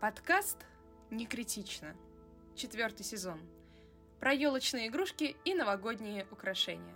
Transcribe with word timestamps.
Подкаст 0.00 0.58
«Не 1.10 1.26
критично». 1.26 1.96
Четвертый 2.54 3.04
сезон. 3.04 3.40
Про 4.20 4.32
елочные 4.32 4.88
игрушки 4.88 5.36
и 5.44 5.54
новогодние 5.54 6.26
украшения. 6.30 6.94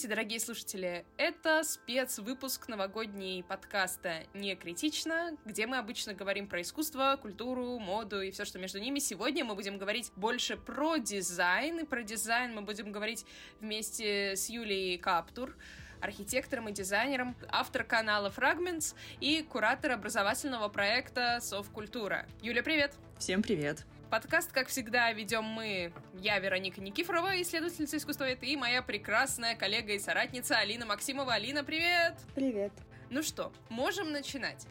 Здравствуйте, 0.00 0.16
дорогие 0.16 0.40
слушатели! 0.40 1.04
Это 1.18 1.62
спецвыпуск 1.62 2.68
новогодней 2.68 3.42
подкаста 3.42 4.22
«Не 4.32 4.56
критично», 4.56 5.36
где 5.44 5.66
мы 5.66 5.76
обычно 5.76 6.14
говорим 6.14 6.46
про 6.46 6.62
искусство, 6.62 7.18
культуру, 7.20 7.78
моду 7.78 8.22
и 8.22 8.30
все, 8.30 8.46
что 8.46 8.58
между 8.58 8.78
ними. 8.78 8.98
Сегодня 8.98 9.44
мы 9.44 9.54
будем 9.54 9.76
говорить 9.76 10.10
больше 10.16 10.56
про 10.56 10.96
дизайн, 10.96 11.80
и 11.80 11.84
про 11.84 12.02
дизайн 12.02 12.54
мы 12.54 12.62
будем 12.62 12.92
говорить 12.92 13.26
вместе 13.60 14.36
с 14.36 14.48
Юлией 14.48 14.96
Каптур, 14.96 15.54
архитектором 16.00 16.70
и 16.70 16.72
дизайнером, 16.72 17.36
автор 17.50 17.84
канала 17.84 18.32
Fragments 18.34 18.94
и 19.20 19.42
куратор 19.42 19.92
образовательного 19.92 20.70
проекта 20.70 21.40
Совкультура. 21.42 22.26
Юля, 22.40 22.62
привет! 22.62 22.94
Всем 23.18 23.42
привет! 23.42 23.84
Подкаст, 24.10 24.50
как 24.50 24.66
всегда, 24.66 25.12
ведем 25.12 25.44
мы, 25.44 25.92
я, 26.14 26.40
Вероника 26.40 26.80
Никифорова, 26.80 27.40
исследовательница 27.42 27.96
искусствовед, 27.96 28.42
и 28.42 28.56
моя 28.56 28.82
прекрасная 28.82 29.54
коллега 29.54 29.92
и 29.92 30.00
соратница 30.00 30.56
Алина 30.56 30.84
Максимова. 30.84 31.34
Алина, 31.34 31.62
привет! 31.62 32.14
Привет! 32.34 32.72
Ну 33.08 33.22
что, 33.22 33.52
можем 33.68 34.10
начинать. 34.10 34.66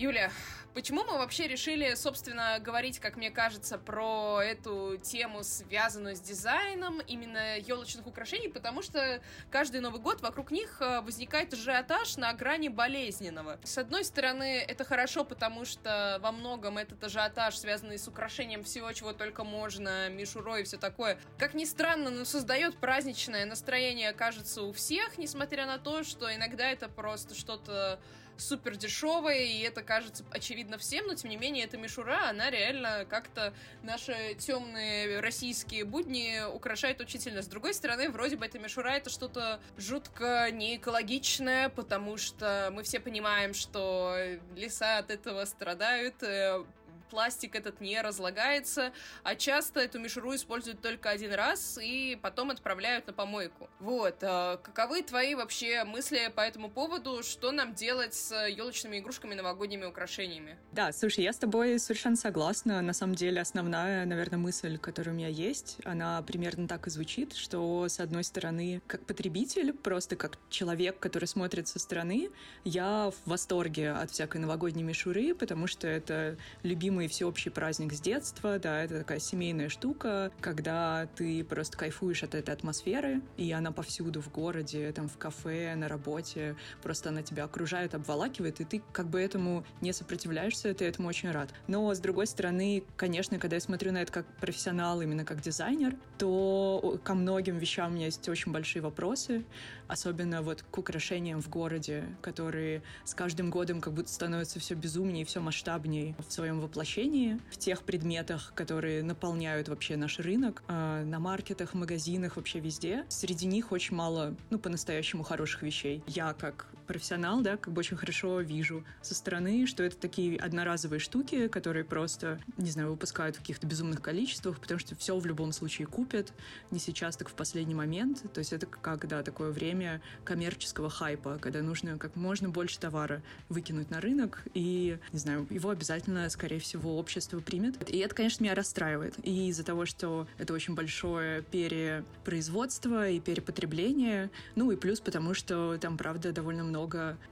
Юля, 0.00 0.30
почему 0.72 1.04
мы 1.04 1.18
вообще 1.18 1.46
решили, 1.46 1.92
собственно, 1.92 2.58
говорить, 2.58 2.98
как 3.00 3.16
мне 3.16 3.30
кажется, 3.30 3.76
про 3.76 4.40
эту 4.42 4.96
тему, 4.96 5.42
связанную 5.44 6.16
с 6.16 6.20
дизайном 6.20 7.00
именно 7.02 7.58
елочных 7.58 8.06
украшений? 8.06 8.48
Потому 8.48 8.80
что 8.80 9.20
каждый 9.50 9.82
Новый 9.82 10.00
год 10.00 10.22
вокруг 10.22 10.52
них 10.52 10.78
э, 10.80 11.02
возникает 11.02 11.52
ажиотаж 11.52 12.16
на 12.16 12.32
грани 12.32 12.68
болезненного. 12.68 13.58
С 13.62 13.76
одной 13.76 14.04
стороны, 14.04 14.64
это 14.66 14.84
хорошо, 14.84 15.22
потому 15.22 15.66
что 15.66 16.18
во 16.22 16.32
многом 16.32 16.78
этот 16.78 17.04
ажиотаж, 17.04 17.58
связанный 17.58 17.98
с 17.98 18.08
украшением 18.08 18.64
всего, 18.64 18.90
чего 18.94 19.12
только 19.12 19.44
можно, 19.44 20.08
мишурой 20.08 20.62
и 20.62 20.64
все 20.64 20.78
такое, 20.78 21.18
как 21.36 21.52
ни 21.52 21.66
странно, 21.66 22.08
но 22.08 22.24
создает 22.24 22.78
праздничное 22.78 23.44
настроение, 23.44 24.14
кажется, 24.14 24.62
у 24.62 24.72
всех, 24.72 25.18
несмотря 25.18 25.66
на 25.66 25.76
то, 25.76 26.04
что 26.04 26.34
иногда 26.34 26.70
это 26.70 26.88
просто 26.88 27.34
что-то 27.34 28.00
супер 28.40 28.76
дешевое, 28.76 29.42
и 29.42 29.60
это 29.60 29.82
кажется 29.82 30.24
очевидно 30.30 30.78
всем, 30.78 31.06
но 31.06 31.14
тем 31.14 31.30
не 31.30 31.36
менее 31.36 31.64
эта 31.64 31.76
мишура, 31.76 32.28
она 32.28 32.50
реально 32.50 33.06
как-то 33.08 33.52
наши 33.82 34.34
темные 34.38 35.20
российские 35.20 35.84
будни 35.84 36.40
украшает 36.52 37.00
учительно. 37.00 37.42
С 37.42 37.46
другой 37.46 37.74
стороны, 37.74 38.10
вроде 38.10 38.36
бы 38.36 38.46
эта 38.46 38.58
мишура 38.58 38.90
это 38.90 39.10
что-то 39.10 39.60
жутко 39.76 40.50
не 40.50 40.76
экологичное, 40.76 41.68
потому 41.68 42.16
что 42.16 42.70
мы 42.72 42.82
все 42.82 43.00
понимаем, 43.00 43.54
что 43.54 44.16
леса 44.56 44.98
от 44.98 45.10
этого 45.10 45.44
страдают, 45.44 46.22
э, 46.22 46.64
пластик 47.10 47.54
этот 47.54 47.80
не 47.80 48.00
разлагается, 48.00 48.92
а 49.22 49.34
часто 49.34 49.80
эту 49.80 49.98
мишуру 49.98 50.34
используют 50.34 50.80
только 50.80 51.10
один 51.10 51.34
раз 51.34 51.78
и 51.82 52.18
потом 52.22 52.50
отправляют 52.50 53.06
на 53.06 53.12
помойку. 53.12 53.68
Вот, 53.80 54.16
а 54.22 54.56
каковы 54.58 55.02
твои 55.02 55.34
вообще 55.34 55.84
мысли 55.84 56.32
по 56.34 56.40
этому 56.40 56.70
поводу? 56.70 57.22
Что 57.22 57.52
нам 57.52 57.74
делать 57.74 58.14
с 58.14 58.46
елочными 58.46 58.98
игрушками, 58.98 59.34
новогодними 59.34 59.84
украшениями? 59.84 60.56
Да, 60.72 60.92
слушай, 60.92 61.24
я 61.24 61.32
с 61.32 61.36
тобой 61.36 61.78
совершенно 61.78 62.16
согласна. 62.16 62.80
На 62.80 62.92
самом 62.92 63.14
деле 63.14 63.40
основная, 63.40 64.06
наверное, 64.06 64.38
мысль, 64.38 64.78
которая 64.78 65.14
у 65.14 65.18
меня 65.18 65.28
есть, 65.28 65.78
она 65.84 66.22
примерно 66.22 66.68
так 66.68 66.86
и 66.86 66.90
звучит, 66.90 67.34
что, 67.34 67.88
с 67.88 67.98
одной 68.00 68.24
стороны, 68.24 68.80
как 68.86 69.04
потребитель, 69.04 69.72
просто 69.72 70.16
как 70.16 70.38
человек, 70.48 70.98
который 70.98 71.26
смотрит 71.26 71.66
со 71.68 71.78
стороны, 71.78 72.30
я 72.64 73.10
в 73.10 73.28
восторге 73.28 73.90
от 73.92 74.10
всякой 74.10 74.40
новогодней 74.40 74.82
мишуры, 74.82 75.34
потому 75.34 75.66
что 75.66 75.88
это 75.88 76.36
любимый 76.62 76.99
любимый 77.00 77.08
всеобщий 77.08 77.50
праздник 77.50 77.94
с 77.94 78.00
детства, 78.00 78.58
да, 78.58 78.84
это 78.84 78.98
такая 78.98 79.20
семейная 79.20 79.70
штука, 79.70 80.30
когда 80.40 81.08
ты 81.16 81.42
просто 81.44 81.78
кайфуешь 81.78 82.22
от 82.22 82.34
этой 82.34 82.52
атмосферы, 82.52 83.22
и 83.38 83.50
она 83.52 83.72
повсюду 83.72 84.20
в 84.20 84.30
городе, 84.30 84.92
там, 84.92 85.08
в 85.08 85.16
кафе, 85.16 85.74
на 85.76 85.88
работе, 85.88 86.56
просто 86.82 87.08
она 87.08 87.22
тебя 87.22 87.44
окружает, 87.44 87.94
обволакивает, 87.94 88.60
и 88.60 88.64
ты 88.64 88.82
как 88.92 89.08
бы 89.08 89.18
этому 89.18 89.64
не 89.80 89.94
сопротивляешься, 89.94 90.74
ты 90.74 90.84
этому 90.84 91.08
очень 91.08 91.30
рад. 91.30 91.48
Но, 91.68 91.94
с 91.94 92.00
другой 92.00 92.26
стороны, 92.26 92.84
конечно, 92.96 93.38
когда 93.38 93.56
я 93.56 93.60
смотрю 93.60 93.92
на 93.92 94.02
это 94.02 94.12
как 94.12 94.26
профессионал, 94.36 95.00
именно 95.00 95.24
как 95.24 95.40
дизайнер, 95.40 95.96
то 96.18 97.00
ко 97.02 97.14
многим 97.14 97.56
вещам 97.56 97.92
у 97.92 97.94
меня 97.94 98.06
есть 98.06 98.28
очень 98.28 98.52
большие 98.52 98.82
вопросы, 98.82 99.44
особенно 99.90 100.42
вот 100.42 100.62
к 100.70 100.78
украшениям 100.78 101.42
в 101.42 101.48
городе, 101.48 102.04
которые 102.22 102.82
с 103.04 103.14
каждым 103.14 103.50
годом 103.50 103.80
как 103.80 103.92
будто 103.92 104.08
становятся 104.08 104.60
все 104.60 104.74
безумнее 104.74 105.24
все 105.24 105.40
масштабнее 105.40 106.14
в 106.18 106.32
своем 106.32 106.60
воплощении 106.60 107.40
в 107.50 107.56
тех 107.56 107.82
предметах, 107.82 108.52
которые 108.54 109.02
наполняют 109.02 109.68
вообще 109.68 109.96
наш 109.96 110.18
рынок, 110.18 110.62
э, 110.68 111.04
на 111.04 111.18
маркетах, 111.18 111.74
магазинах, 111.74 112.36
вообще 112.36 112.60
везде. 112.60 113.04
Среди 113.08 113.46
них 113.46 113.72
очень 113.72 113.96
мало, 113.96 114.34
ну, 114.50 114.58
по-настоящему 114.58 115.22
хороших 115.22 115.62
вещей. 115.62 116.02
Я 116.06 116.34
как 116.34 116.66
профессионал, 116.90 117.40
да, 117.40 117.56
как 117.56 117.72
бы 117.72 117.78
очень 117.78 117.96
хорошо 117.96 118.40
вижу 118.40 118.84
со 119.00 119.14
стороны, 119.14 119.68
что 119.68 119.84
это 119.84 119.96
такие 119.96 120.36
одноразовые 120.36 120.98
штуки, 120.98 121.46
которые 121.46 121.84
просто, 121.84 122.40
не 122.56 122.68
знаю, 122.68 122.90
выпускают 122.90 123.36
в 123.36 123.38
каких-то 123.38 123.64
безумных 123.64 124.02
количествах, 124.02 124.58
потому 124.58 124.80
что 124.80 124.96
все 124.96 125.16
в 125.16 125.24
любом 125.24 125.52
случае 125.52 125.86
купят, 125.86 126.32
не 126.72 126.80
сейчас, 126.80 127.16
так 127.16 127.28
в 127.28 127.34
последний 127.34 127.76
момент. 127.76 128.24
То 128.32 128.40
есть 128.40 128.52
это 128.52 128.66
как, 128.66 129.06
да, 129.06 129.22
такое 129.22 129.52
время 129.52 130.02
коммерческого 130.24 130.90
хайпа, 130.90 131.38
когда 131.40 131.62
нужно 131.62 131.96
как 131.96 132.16
можно 132.16 132.48
больше 132.48 132.80
товара 132.80 133.22
выкинуть 133.48 133.90
на 133.90 134.00
рынок, 134.00 134.42
и, 134.54 134.98
не 135.12 135.18
знаю, 135.20 135.46
его 135.48 135.70
обязательно, 135.70 136.28
скорее 136.28 136.58
всего, 136.58 136.98
общество 136.98 137.38
примет. 137.38 137.88
И 137.88 137.98
это, 137.98 138.16
конечно, 138.16 138.42
меня 138.42 138.56
расстраивает. 138.56 139.14
И 139.22 139.46
из-за 139.50 139.62
того, 139.62 139.86
что 139.86 140.26
это 140.38 140.52
очень 140.52 140.74
большое 140.74 141.42
перепроизводство 141.42 143.08
и 143.08 143.20
перепотребление, 143.20 144.28
ну 144.56 144.72
и 144.72 144.76
плюс 144.76 144.98
потому, 144.98 145.34
что 145.34 145.78
там, 145.78 145.96
правда, 145.96 146.32
довольно 146.32 146.64
много 146.64 146.79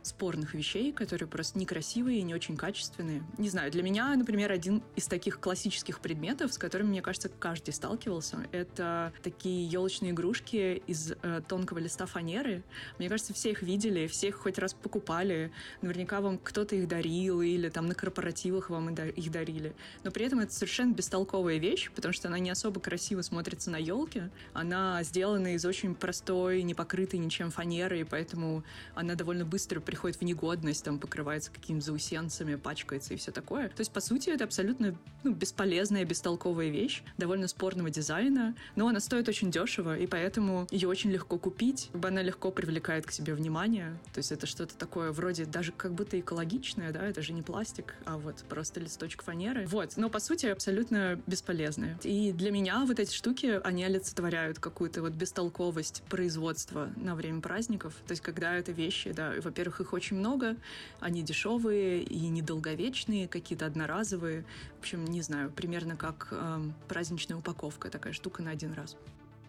спорных 0.02 0.54
вещей, 0.54 0.92
которые 0.92 1.28
просто 1.28 1.58
некрасивые 1.58 2.18
и 2.18 2.22
не 2.22 2.34
очень 2.34 2.56
качественные. 2.56 3.22
Не 3.38 3.48
знаю, 3.48 3.70
для 3.70 3.82
меня, 3.82 4.14
например, 4.14 4.52
один 4.52 4.82
из 4.96 5.06
таких 5.06 5.40
классических 5.40 6.00
предметов, 6.00 6.52
с 6.52 6.58
которыми, 6.58 6.88
мне 6.88 7.02
кажется, 7.02 7.28
каждый 7.28 7.72
сталкивался, 7.72 8.46
это 8.52 9.12
такие 9.22 9.66
елочные 9.66 10.12
игрушки 10.12 10.82
из 10.86 11.12
э, 11.22 11.40
тонкого 11.48 11.78
листа 11.78 12.06
фанеры. 12.06 12.62
Мне 12.98 13.08
кажется, 13.08 13.32
все 13.32 13.50
их 13.50 13.62
видели, 13.62 14.06
все 14.06 14.28
их 14.28 14.36
хоть 14.36 14.58
раз 14.58 14.74
покупали. 14.74 15.52
Наверняка 15.82 16.20
вам 16.20 16.38
кто-то 16.38 16.76
их 16.76 16.88
дарил 16.88 17.42
или 17.42 17.68
там 17.68 17.86
на 17.86 17.94
корпоративах 17.94 18.70
вам 18.70 18.90
их 18.90 19.30
дарили. 19.30 19.74
Но 20.04 20.10
при 20.10 20.26
этом 20.26 20.40
это 20.40 20.52
совершенно 20.52 20.92
бестолковая 20.92 21.58
вещь, 21.58 21.90
потому 21.94 22.12
что 22.12 22.28
она 22.28 22.38
не 22.38 22.50
особо 22.50 22.80
красиво 22.80 23.22
смотрится 23.22 23.70
на 23.70 23.76
елке. 23.76 24.30
Она 24.52 25.02
сделана 25.02 25.54
из 25.54 25.64
очень 25.64 25.94
простой, 25.94 26.62
не 26.62 26.74
покрытой 26.74 27.18
ничем 27.18 27.50
фанеры, 27.50 28.00
и 28.00 28.04
поэтому 28.04 28.64
она 28.94 29.14
довольно 29.14 29.37
быстро 29.44 29.80
приходит 29.80 30.20
в 30.20 30.22
негодность, 30.22 30.84
там 30.84 30.98
покрывается 30.98 31.50
какими-то 31.50 31.86
заусенцами, 31.86 32.56
пачкается 32.56 33.14
и 33.14 33.16
все 33.16 33.30
такое. 33.30 33.68
То 33.68 33.80
есть, 33.80 33.92
по 33.92 34.00
сути, 34.00 34.30
это 34.30 34.44
абсолютно 34.44 34.94
ну, 35.24 35.32
бесполезная, 35.32 36.04
бестолковая 36.04 36.68
вещь, 36.68 37.02
довольно 37.16 37.48
спорного 37.48 37.90
дизайна, 37.90 38.54
но 38.76 38.88
она 38.88 39.00
стоит 39.00 39.28
очень 39.28 39.50
дешево, 39.50 39.96
и 39.96 40.06
поэтому 40.06 40.66
ее 40.70 40.88
очень 40.88 41.10
легко 41.10 41.38
купить, 41.38 41.90
она 42.02 42.22
легко 42.22 42.50
привлекает 42.50 43.06
к 43.06 43.10
себе 43.10 43.34
внимание. 43.34 43.98
То 44.12 44.18
есть 44.18 44.32
это 44.32 44.46
что-то 44.46 44.76
такое 44.76 45.12
вроде 45.12 45.44
даже 45.44 45.72
как 45.72 45.92
будто 45.92 46.18
экологичное, 46.18 46.92
да, 46.92 47.06
это 47.06 47.22
же 47.22 47.32
не 47.32 47.42
пластик, 47.42 47.94
а 48.04 48.18
вот 48.18 48.36
просто 48.48 48.80
листочек 48.80 49.22
фанеры. 49.22 49.66
Вот, 49.66 49.96
но 49.96 50.08
по 50.08 50.20
сути 50.20 50.46
абсолютно 50.46 51.20
бесполезные. 51.26 51.98
И 52.02 52.32
для 52.32 52.50
меня 52.50 52.84
вот 52.84 52.98
эти 52.98 53.14
штуки, 53.14 53.60
они 53.64 53.84
олицетворяют 53.84 54.58
какую-то 54.58 55.02
вот 55.02 55.12
бестолковость 55.12 56.02
производства 56.08 56.90
на 56.96 57.14
время 57.14 57.40
праздников. 57.40 57.94
То 58.06 58.12
есть 58.12 58.22
когда 58.22 58.54
это 58.54 58.72
вещи, 58.72 59.12
да, 59.18 59.32
во-первых, 59.42 59.80
их 59.80 59.92
очень 59.92 60.16
много, 60.16 60.56
они 61.00 61.22
дешевые 61.22 62.04
и 62.04 62.28
недолговечные, 62.28 63.26
какие-то 63.26 63.66
одноразовые. 63.66 64.44
В 64.76 64.78
общем, 64.78 65.04
не 65.06 65.22
знаю, 65.22 65.50
примерно 65.50 65.96
как 65.96 66.28
э, 66.30 66.60
праздничная 66.86 67.36
упаковка, 67.36 67.90
такая 67.90 68.12
штука 68.12 68.42
на 68.42 68.52
один 68.52 68.74
раз. 68.74 68.96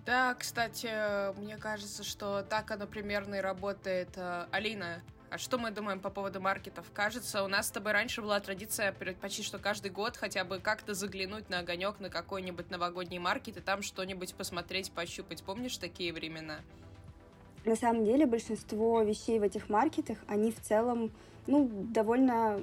Да, 0.07 0.33
кстати, 0.33 0.89
мне 1.39 1.57
кажется, 1.57 2.03
что 2.03 2.41
так 2.41 2.71
оно 2.71 2.87
примерно 2.87 3.35
и 3.35 3.41
работает. 3.41 4.09
Э, 4.15 4.47
Алина, 4.49 5.03
а 5.29 5.37
что 5.37 5.59
мы 5.59 5.69
думаем 5.69 5.99
по 5.99 6.09
поводу 6.09 6.41
маркетов? 6.41 6.87
Кажется, 6.91 7.43
у 7.43 7.47
нас 7.47 7.67
с 7.67 7.71
тобой 7.71 7.91
раньше 7.91 8.23
была 8.23 8.39
традиция 8.39 8.91
почти 9.21 9.43
что 9.43 9.59
каждый 9.59 9.91
год 9.91 10.17
хотя 10.17 10.43
бы 10.45 10.57
как-то 10.59 10.95
заглянуть 10.95 11.47
на 11.51 11.59
огонек 11.59 11.99
на 11.99 12.09
какой-нибудь 12.09 12.71
новогодний 12.71 13.19
маркет 13.19 13.57
и 13.57 13.61
там 13.61 13.83
что-нибудь 13.83 14.33
посмотреть, 14.33 14.91
пощупать. 14.91 15.43
Помнишь 15.43 15.77
такие 15.77 16.11
времена? 16.11 16.61
На 17.65 17.75
самом 17.75 18.05
деле 18.05 18.25
большинство 18.25 19.01
вещей 19.01 19.39
в 19.39 19.43
этих 19.43 19.69
маркетах, 19.69 20.17
они 20.27 20.51
в 20.51 20.59
целом, 20.61 21.11
ну, 21.47 21.69
довольно, 21.71 22.59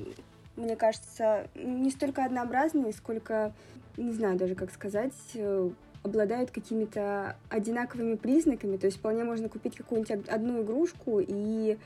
мне 0.56 0.76
кажется, 0.76 1.48
не 1.54 1.90
столько 1.90 2.24
однообразные, 2.24 2.92
сколько, 2.92 3.52
не 3.96 4.12
знаю 4.12 4.38
даже 4.38 4.54
как 4.54 4.72
сказать, 4.72 5.12
э, 5.34 5.70
обладают 6.02 6.50
какими-то 6.50 7.36
одинаковыми 7.50 8.14
признаками, 8.14 8.76
то 8.76 8.86
есть 8.86 8.98
вполне 8.98 9.24
можно 9.24 9.48
купить 9.48 9.76
какую-нибудь 9.76 10.28
одну 10.28 10.62
игрушку 10.62 11.20
и 11.20 11.76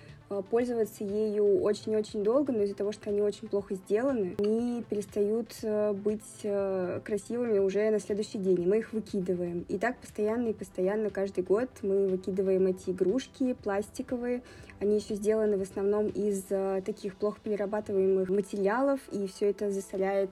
пользоваться 0.48 1.02
ею 1.02 1.60
очень-очень 1.60 2.22
долго, 2.22 2.52
но 2.52 2.62
из-за 2.62 2.76
того, 2.76 2.92
что 2.92 3.10
они 3.10 3.20
очень 3.20 3.48
плохо 3.48 3.74
сделаны, 3.74 4.36
они 4.38 4.84
перестают 4.88 5.52
э, 5.62 5.92
быть 5.92 6.22
э, 6.44 7.00
красивыми 7.04 7.58
уже 7.58 7.90
на 7.90 7.98
следующий 7.98 8.38
день, 8.38 8.62
и 8.62 8.66
мы 8.66 8.78
их 8.78 8.92
выкидываем. 8.92 9.64
И 9.68 9.76
так 9.76 9.98
постоянно 9.98 10.48
и 10.48 10.52
постоянно 10.52 11.10
каждый 11.10 11.42
год 11.42 11.68
мы 11.82 12.06
выкидываем 12.06 12.68
эти 12.68 12.90
игрушки 12.90 13.54
пластиковые, 13.54 14.42
они 14.78 14.96
еще 14.96 15.16
сделаны 15.16 15.58
в 15.58 15.62
основном 15.62 16.06
из 16.06 16.44
таких 16.84 17.16
плохо 17.16 17.38
перерабатываемых 17.42 18.30
материалов, 18.30 19.00
и 19.12 19.26
все 19.26 19.50
это 19.50 19.70
засоряет 19.70 20.30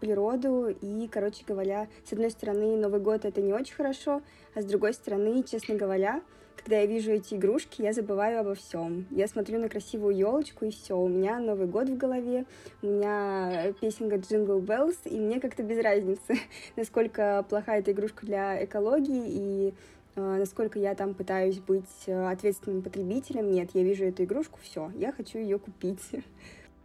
природу. 0.00 0.68
И, 0.80 1.06
короче 1.12 1.44
говоря, 1.46 1.88
с 2.08 2.12
одной 2.14 2.30
стороны, 2.30 2.78
Новый 2.78 3.00
год 3.00 3.26
это 3.26 3.42
не 3.42 3.52
очень 3.52 3.74
хорошо, 3.74 4.22
а 4.54 4.62
с 4.62 4.64
другой 4.64 4.94
стороны, 4.94 5.42
честно 5.42 5.74
говоря, 5.74 6.22
когда 6.58 6.80
я 6.80 6.86
вижу 6.86 7.12
эти 7.12 7.34
игрушки, 7.34 7.82
я 7.82 7.92
забываю 7.92 8.40
обо 8.40 8.54
всем. 8.54 9.06
Я 9.10 9.28
смотрю 9.28 9.58
на 9.58 9.68
красивую 9.68 10.16
елочку 10.16 10.64
и 10.64 10.70
все. 10.70 10.98
У 10.98 11.08
меня 11.08 11.38
Новый 11.38 11.66
год 11.66 11.88
в 11.88 11.96
голове, 11.96 12.44
у 12.82 12.86
меня 12.86 13.72
песенка 13.80 14.16
Jingle 14.16 14.60
Bells, 14.60 14.96
и 15.04 15.18
мне 15.18 15.40
как-то 15.40 15.62
без 15.62 15.82
разницы, 15.82 16.36
насколько 16.76 17.44
плохая 17.48 17.80
эта 17.80 17.92
игрушка 17.92 18.26
для 18.26 18.64
экологии 18.64 19.24
и 19.28 19.74
э, 20.16 20.20
насколько 20.20 20.78
я 20.78 20.94
там 20.94 21.14
пытаюсь 21.14 21.58
быть 21.60 22.04
э, 22.06 22.30
ответственным 22.30 22.82
потребителем. 22.82 23.50
Нет, 23.50 23.70
я 23.74 23.82
вижу 23.82 24.04
эту 24.04 24.24
игрушку, 24.24 24.58
все, 24.62 24.90
я 24.96 25.12
хочу 25.12 25.38
ее 25.38 25.58
купить. 25.58 26.02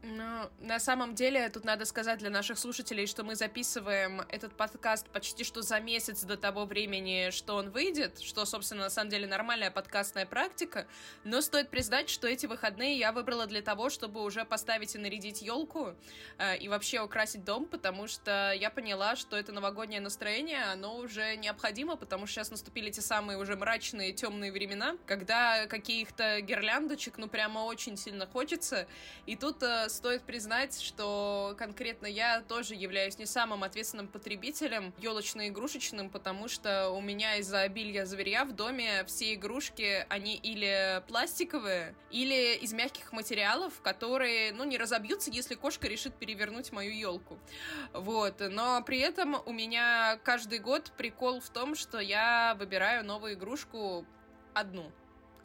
Ну, 0.06 0.50
на 0.60 0.80
самом 0.80 1.16
деле, 1.16 1.48
тут 1.48 1.64
надо 1.64 1.86
сказать 1.86 2.20
для 2.20 2.30
наших 2.30 2.60
слушателей, 2.60 3.08
что 3.08 3.24
мы 3.24 3.36
записываем 3.36 4.20
этот 4.28 4.54
подкаст 4.54 5.08
почти 5.08 5.46
что 5.46 5.62
за 5.62 5.80
месяц 5.80 6.24
до 6.24 6.36
того 6.36 6.66
времени, 6.66 7.30
что 7.32 7.56
он 7.56 7.70
выйдет, 7.70 8.20
что, 8.20 8.44
собственно, 8.44 8.82
на 8.84 8.90
самом 8.90 9.10
деле 9.10 9.28
нормальная 9.28 9.72
подкастная 9.72 10.26
практика, 10.26 10.88
но 11.24 11.40
стоит 11.40 11.70
признать, 11.70 12.10
что 12.10 12.28
эти 12.28 12.48
выходные 12.48 12.98
я 12.98 13.14
выбрала 13.14 13.46
для 13.46 13.62
того, 13.62 13.90
чтобы 13.90 14.22
уже 14.24 14.44
поставить 14.44 14.94
и 14.94 14.98
нарядить 14.98 15.42
елку 15.42 15.96
э, 16.38 16.58
и 16.58 16.68
вообще 16.68 17.00
украсить 17.00 17.46
дом, 17.46 17.66
потому 17.66 18.10
что 18.10 18.52
я 18.52 18.70
поняла, 18.70 19.16
что 19.16 19.38
это 19.38 19.54
новогоднее 19.54 20.02
настроение, 20.02 20.66
оно 20.66 20.98
уже 20.98 21.38
необходимо, 21.38 21.96
потому 21.96 22.26
что 22.26 22.36
сейчас 22.36 22.52
наступили 22.52 22.92
те 22.92 23.00
самые 23.00 23.38
уже 23.38 23.56
мрачные, 23.56 24.12
темные 24.12 24.52
времена, 24.52 24.98
когда 25.06 25.66
каких-то 25.68 26.42
гирляндочек, 26.42 27.18
ну, 27.18 27.30
прямо 27.30 27.60
очень 27.60 27.96
сильно 27.96 28.28
хочется, 28.28 28.86
и 29.26 29.38
тут 29.38 29.64
э, 29.64 29.88
стоит 29.94 30.24
признать, 30.24 30.82
что 30.82 31.56
конкретно 31.58 32.08
я 32.08 32.42
тоже 32.42 32.76
являюсь 32.76 33.18
не 33.18 33.26
самым 33.26 33.64
ответственным 33.64 34.08
потребителем 34.08 34.94
елочно-игрушечным, 34.98 36.10
потому 36.10 36.48
что 36.48 36.90
у 36.90 37.00
меня 37.00 37.36
из-за 37.38 37.62
обилия 37.62 38.06
зверя 38.06 38.46
в 38.46 38.54
доме 38.54 39.06
все 39.06 39.36
игрушки, 39.36 40.06
они 40.10 40.36
или 40.36 41.02
пластиковые, 41.08 41.96
или 42.12 42.56
из 42.56 42.74
мягких 42.74 43.14
материалов, 43.14 43.82
которые, 43.82 44.52
ну, 44.54 44.64
не 44.64 44.78
разобьются, 44.78 45.32
если 45.32 45.56
кошка 45.56 45.88
решит 45.88 46.16
перевернуть 46.16 46.72
мою 46.72 46.92
елку. 46.92 47.38
Вот. 47.94 48.42
Но 48.50 48.82
при 48.84 49.00
этом 49.00 49.38
у 49.46 49.54
меня 49.54 50.20
каждый 50.24 50.60
год 50.60 50.92
прикол 50.98 51.40
в 51.40 51.50
том, 51.50 51.76
что 51.76 52.00
я 52.00 52.56
выбираю 52.58 53.06
новую 53.06 53.34
игрушку 53.34 54.06
одну 54.54 54.92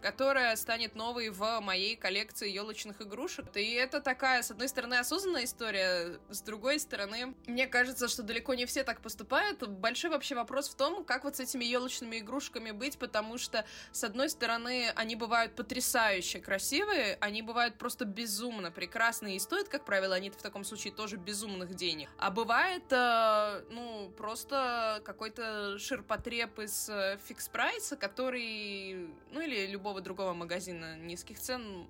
которая 0.00 0.54
станет 0.56 0.94
новой 0.94 1.30
в 1.30 1.60
моей 1.60 1.96
коллекции 1.96 2.50
елочных 2.50 3.02
игрушек. 3.02 3.46
И 3.54 3.72
это 3.72 4.00
такая, 4.00 4.42
с 4.42 4.50
одной 4.50 4.68
стороны, 4.68 4.94
осознанная 4.94 5.44
история, 5.44 6.18
с 6.30 6.40
другой 6.40 6.78
стороны, 6.78 7.34
мне 7.46 7.66
кажется, 7.66 8.08
что 8.08 8.22
далеко 8.22 8.54
не 8.54 8.66
все 8.66 8.84
так 8.84 9.00
поступают. 9.00 9.66
Большой 9.68 10.10
вообще 10.10 10.34
вопрос 10.34 10.68
в 10.68 10.74
том, 10.74 11.04
как 11.04 11.24
вот 11.24 11.36
с 11.36 11.40
этими 11.40 11.64
елочными 11.64 12.18
игрушками 12.18 12.70
быть, 12.70 12.98
потому 12.98 13.38
что, 13.38 13.64
с 13.92 14.04
одной 14.04 14.30
стороны, 14.30 14.90
они 14.94 15.16
бывают 15.16 15.54
потрясающе 15.54 16.40
красивые, 16.40 17.18
они 17.20 17.42
бывают 17.42 17.78
просто 17.78 18.04
безумно 18.04 18.70
прекрасные 18.70 19.36
и 19.36 19.38
стоят, 19.38 19.68
как 19.68 19.84
правило, 19.84 20.14
они 20.14 20.30
в 20.30 20.36
таком 20.36 20.64
случае 20.64 20.92
тоже 20.92 21.16
безумных 21.16 21.74
денег. 21.74 22.08
А 22.18 22.30
бывает, 22.30 22.84
э, 22.90 23.62
ну, 23.70 24.10
просто 24.16 25.00
какой-то 25.04 25.78
ширпотреб 25.78 26.58
из 26.60 26.88
э, 26.88 27.18
фикс-прайса, 27.26 27.96
который, 27.96 29.10
ну, 29.32 29.40
или 29.40 29.66
любой 29.66 29.87
любого 29.88 30.00
другого 30.02 30.34
магазина 30.34 30.96
низких 30.96 31.38
цен 31.38 31.86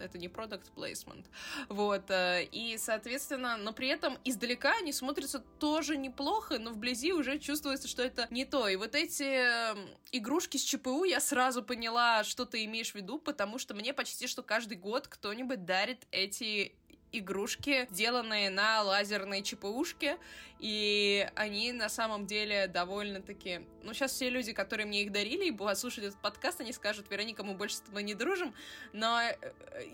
это 0.00 0.18
не 0.18 0.28
продукт 0.28 0.70
placement. 0.76 1.24
Вот. 1.68 2.10
Э, 2.10 2.44
и, 2.44 2.76
соответственно, 2.78 3.56
но 3.56 3.72
при 3.72 3.88
этом 3.88 4.16
издалека 4.24 4.74
они 4.78 4.92
смотрятся 4.92 5.40
тоже 5.58 5.96
неплохо, 5.96 6.58
но 6.58 6.70
вблизи 6.70 7.12
уже 7.12 7.38
чувствуется, 7.38 7.88
что 7.88 8.02
это 8.02 8.28
не 8.30 8.44
то. 8.44 8.68
И 8.68 8.76
вот 8.76 8.94
эти 8.94 9.24
эм, 9.24 9.88
игрушки 10.12 10.56
с 10.56 10.62
ЧПУ 10.62 11.02
я 11.04 11.18
сразу 11.20 11.64
поняла, 11.64 12.22
что 12.22 12.44
ты 12.44 12.64
имеешь 12.64 12.92
в 12.92 12.94
виду, 12.94 13.18
потому 13.18 13.58
что 13.58 13.74
мне 13.74 13.92
почти 13.92 14.28
что 14.28 14.42
каждый 14.42 14.76
год 14.76 15.08
кто-нибудь 15.08 15.64
дарит 15.64 16.06
эти 16.12 16.77
игрушки, 17.12 17.86
сделанные 17.90 18.50
на 18.50 18.82
лазерной 18.82 19.42
ЧПУшке, 19.42 20.18
и 20.58 21.28
они 21.36 21.72
на 21.72 21.88
самом 21.88 22.26
деле 22.26 22.66
довольно-таки... 22.66 23.66
Ну, 23.82 23.94
сейчас 23.94 24.12
все 24.12 24.28
люди, 24.28 24.52
которые 24.52 24.86
мне 24.86 25.02
их 25.02 25.12
дарили 25.12 25.46
и 25.46 25.50
будут 25.50 25.78
слушать 25.78 26.04
этот 26.04 26.20
подкаст, 26.20 26.60
они 26.60 26.72
скажут, 26.72 27.10
Вероника, 27.10 27.44
мы 27.44 27.54
больше 27.54 27.76
с 27.76 27.80
тобой 27.80 28.02
не 28.02 28.14
дружим, 28.14 28.54
но, 28.92 29.20
э, 29.20 29.34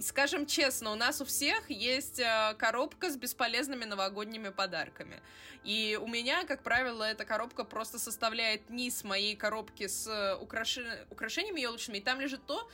скажем 0.01 0.47
честно, 0.47 0.93
у 0.93 0.95
нас 0.95 1.21
у 1.21 1.25
всех 1.25 1.71
есть 1.71 2.19
э, 2.19 2.55
коробка 2.59 3.11
с 3.11 3.17
бесполезными 3.17 3.85
новогодними 3.85 4.49
подарками. 4.49 5.21
И 5.65 5.99
у 6.01 6.07
меня, 6.07 6.45
как 6.45 6.63
правило, 6.63 7.05
эта 7.05 7.25
коробка 7.25 7.65
просто 7.65 7.99
составляет 7.99 8.71
низ 8.71 9.05
моей 9.05 9.37
коробки 9.37 9.87
с 9.87 10.39
украши... 10.41 11.07
украшениями 11.11 11.61
елочными, 11.61 11.99
и 11.99 12.01
там 12.01 12.21
лежит 12.21 12.45
то... 12.47 12.69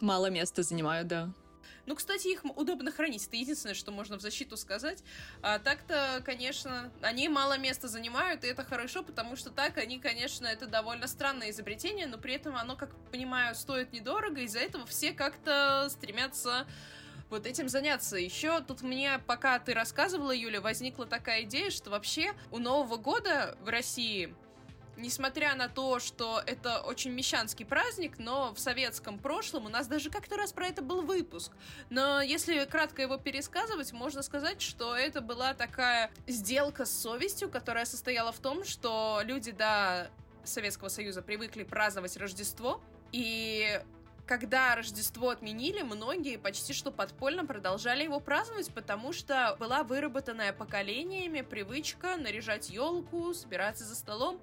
Мало 0.00 0.30
места 0.30 0.62
занимают, 0.62 1.08
да. 1.08 1.30
Ну, 1.86 1.94
кстати, 1.94 2.28
их 2.28 2.44
удобно 2.44 2.90
хранить. 2.92 3.26
Это 3.26 3.36
единственное, 3.36 3.74
что 3.74 3.92
можно 3.92 4.18
в 4.18 4.20
защиту 4.20 4.56
сказать. 4.56 5.02
А 5.42 5.58
так-то, 5.58 6.22
конечно, 6.24 6.92
они 7.00 7.28
мало 7.28 7.58
места 7.58 7.88
занимают, 7.88 8.44
и 8.44 8.48
это 8.48 8.64
хорошо, 8.64 9.02
потому 9.02 9.36
что 9.36 9.50
так 9.50 9.78
они, 9.78 9.98
конечно, 9.98 10.46
это 10.46 10.66
довольно 10.66 11.06
странное 11.06 11.50
изобретение, 11.50 12.06
но 12.06 12.18
при 12.18 12.34
этом 12.34 12.56
оно, 12.56 12.76
как 12.76 12.90
понимаю, 13.10 13.54
стоит 13.54 13.92
недорого, 13.92 14.40
из-за 14.40 14.60
этого 14.60 14.86
все 14.86 15.12
как-то 15.12 15.88
стремятся 15.90 16.66
вот 17.30 17.46
этим 17.46 17.68
заняться. 17.68 18.16
Еще 18.16 18.60
тут 18.60 18.82
мне, 18.82 19.20
пока 19.26 19.58
ты 19.58 19.72
рассказывала, 19.72 20.32
Юля, 20.32 20.60
возникла 20.60 21.06
такая 21.06 21.42
идея, 21.42 21.70
что 21.70 21.90
вообще 21.90 22.32
у 22.50 22.58
Нового 22.58 22.96
года 22.96 23.56
в 23.60 23.68
России 23.68 24.34
несмотря 24.96 25.54
на 25.54 25.68
то, 25.68 25.98
что 25.98 26.42
это 26.46 26.80
очень 26.80 27.12
мещанский 27.12 27.64
праздник, 27.64 28.18
но 28.18 28.52
в 28.54 28.60
советском 28.60 29.18
прошлом 29.18 29.66
у 29.66 29.68
нас 29.68 29.86
даже 29.86 30.10
как-то 30.10 30.36
раз 30.36 30.52
про 30.52 30.66
это 30.66 30.82
был 30.82 31.02
выпуск. 31.02 31.52
Но 31.88 32.20
если 32.20 32.64
кратко 32.64 33.02
его 33.02 33.16
пересказывать, 33.16 33.92
можно 33.92 34.22
сказать, 34.22 34.60
что 34.60 34.96
это 34.96 35.20
была 35.20 35.54
такая 35.54 36.10
сделка 36.26 36.84
с 36.84 36.92
совестью, 36.92 37.48
которая 37.48 37.84
состояла 37.84 38.32
в 38.32 38.38
том, 38.38 38.64
что 38.64 39.20
люди 39.24 39.52
до 39.52 40.10
Советского 40.44 40.88
Союза 40.88 41.22
привыкли 41.22 41.64
праздновать 41.64 42.16
Рождество, 42.16 42.80
и 43.12 43.80
когда 44.30 44.76
Рождество 44.76 45.30
отменили, 45.30 45.82
многие 45.82 46.36
почти 46.36 46.72
что 46.72 46.92
подпольно 46.92 47.44
продолжали 47.44 48.04
его 48.04 48.20
праздновать, 48.20 48.72
потому 48.72 49.12
что 49.12 49.56
была 49.58 49.82
выработанная 49.82 50.52
поколениями 50.52 51.40
привычка 51.40 52.16
наряжать 52.16 52.70
елку, 52.70 53.34
собираться 53.34 53.82
за 53.84 53.96
столом. 53.96 54.40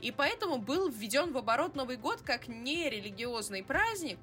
И 0.00 0.10
поэтому 0.12 0.58
был 0.58 0.88
введен 0.88 1.32
в 1.32 1.38
оборот 1.38 1.74
Новый 1.74 1.96
год 1.96 2.20
как 2.22 2.48
не 2.48 2.88
религиозный 2.90 3.62
праздник, 3.62 4.18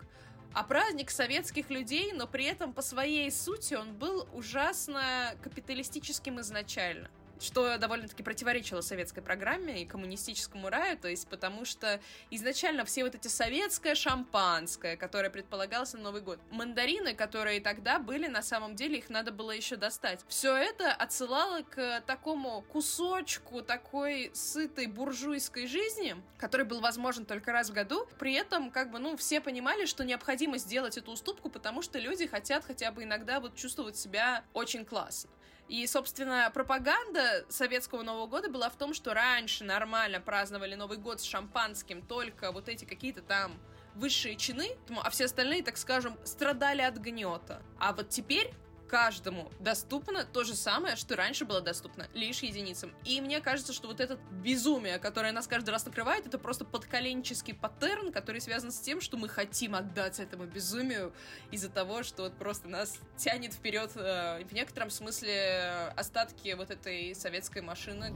а 0.53 0.63
праздник 0.63 1.09
советских 1.09 1.69
людей, 1.69 2.13
но 2.13 2.27
при 2.27 2.45
этом 2.45 2.73
по 2.73 2.81
своей 2.81 3.31
сути 3.31 3.73
он 3.73 3.93
был 3.95 4.27
ужасно 4.33 5.35
капиталистическим 5.41 6.39
изначально 6.41 7.09
что 7.39 7.77
довольно-таки 7.77 8.23
противоречило 8.23 8.81
советской 8.81 9.21
программе 9.21 9.81
и 9.81 9.85
коммунистическому 9.85 10.69
раю, 10.69 10.97
то 10.97 11.07
есть 11.07 11.27
потому 11.27 11.65
что 11.65 11.99
изначально 12.31 12.85
все 12.85 13.03
вот 13.03 13.15
эти 13.15 13.27
советское 13.27 13.95
шампанское, 13.95 14.95
которое 14.97 15.29
предполагалось 15.29 15.93
на 15.93 15.99
Новый 15.99 16.21
год, 16.21 16.39
мандарины, 16.51 17.15
которые 17.15 17.59
тогда 17.61 17.99
были, 17.99 18.27
на 18.27 18.41
самом 18.41 18.75
деле 18.75 18.97
их 18.97 19.09
надо 19.09 19.31
было 19.31 19.51
еще 19.51 19.75
достать. 19.75 20.21
Все 20.27 20.55
это 20.55 20.91
отсылало 20.91 21.61
к 21.63 22.01
такому 22.01 22.61
кусочку 22.71 23.61
такой 23.61 24.31
сытой 24.33 24.87
буржуйской 24.87 25.67
жизни, 25.67 26.15
который 26.37 26.65
был 26.65 26.81
возможен 26.81 27.25
только 27.25 27.51
раз 27.51 27.69
в 27.69 27.73
году. 27.73 28.07
При 28.19 28.33
этом, 28.33 28.71
как 28.71 28.91
бы, 28.91 28.99
ну, 28.99 29.17
все 29.17 29.41
понимали, 29.41 29.85
что 29.85 30.03
необходимо 30.03 30.57
сделать 30.57 30.97
эту 30.97 31.11
уступку, 31.11 31.49
потому 31.49 31.81
что 31.81 31.99
люди 31.99 32.27
хотят 32.27 32.65
хотя 32.65 32.91
бы 32.91 33.03
иногда 33.03 33.39
вот 33.39 33.55
чувствовать 33.55 33.97
себя 33.97 34.43
очень 34.53 34.85
классно. 34.85 35.29
И, 35.67 35.87
собственно, 35.87 36.51
пропаганда 36.53 37.45
советского 37.49 38.03
Нового 38.03 38.27
года 38.27 38.49
была 38.49 38.69
в 38.69 38.75
том, 38.75 38.93
что 38.93 39.13
раньше 39.13 39.63
нормально 39.63 40.19
праздновали 40.19 40.75
Новый 40.75 40.97
год 40.97 41.21
с 41.21 41.23
шампанским 41.23 42.01
только 42.01 42.51
вот 42.51 42.69
эти 42.69 42.85
какие-то 42.85 43.21
там 43.21 43.59
высшие 43.95 44.35
чины, 44.35 44.75
а 45.03 45.09
все 45.09 45.25
остальные, 45.25 45.63
так 45.63 45.77
скажем, 45.77 46.17
страдали 46.25 46.81
от 46.81 46.97
гнета. 46.97 47.61
А 47.79 47.93
вот 47.93 48.09
теперь 48.09 48.51
каждому 48.93 49.51
доступно 49.59 50.23
то 50.23 50.43
же 50.43 50.53
самое, 50.53 50.95
что 50.95 51.15
раньше 51.15 51.45
было 51.45 51.61
доступно 51.61 52.07
лишь 52.13 52.43
единицам. 52.43 52.93
И 53.05 53.21
мне 53.21 53.41
кажется, 53.41 53.73
что 53.73 53.87
вот 53.87 53.99
это 53.99 54.19
безумие, 54.43 54.99
которое 54.99 55.31
нас 55.31 55.47
каждый 55.47 55.71
раз 55.71 55.83
накрывает, 55.87 56.27
это 56.27 56.37
просто 56.37 56.63
подколенческий 56.63 57.55
паттерн, 57.55 58.11
который 58.11 58.39
связан 58.39 58.71
с 58.71 58.79
тем, 58.79 59.01
что 59.01 59.17
мы 59.17 59.29
хотим 59.29 59.73
отдаться 59.73 60.21
этому 60.21 60.45
безумию 60.45 61.11
из-за 61.49 61.69
того, 61.69 62.03
что 62.03 62.21
вот 62.21 62.37
просто 62.37 62.67
нас 62.67 62.99
тянет 63.17 63.53
вперед 63.53 63.89
э, 63.95 64.43
в 64.47 64.53
некотором 64.53 64.91
смысле 64.91 65.91
остатки 65.97 66.53
вот 66.53 66.69
этой 66.69 67.15
советской 67.15 67.63
машины 67.63 68.13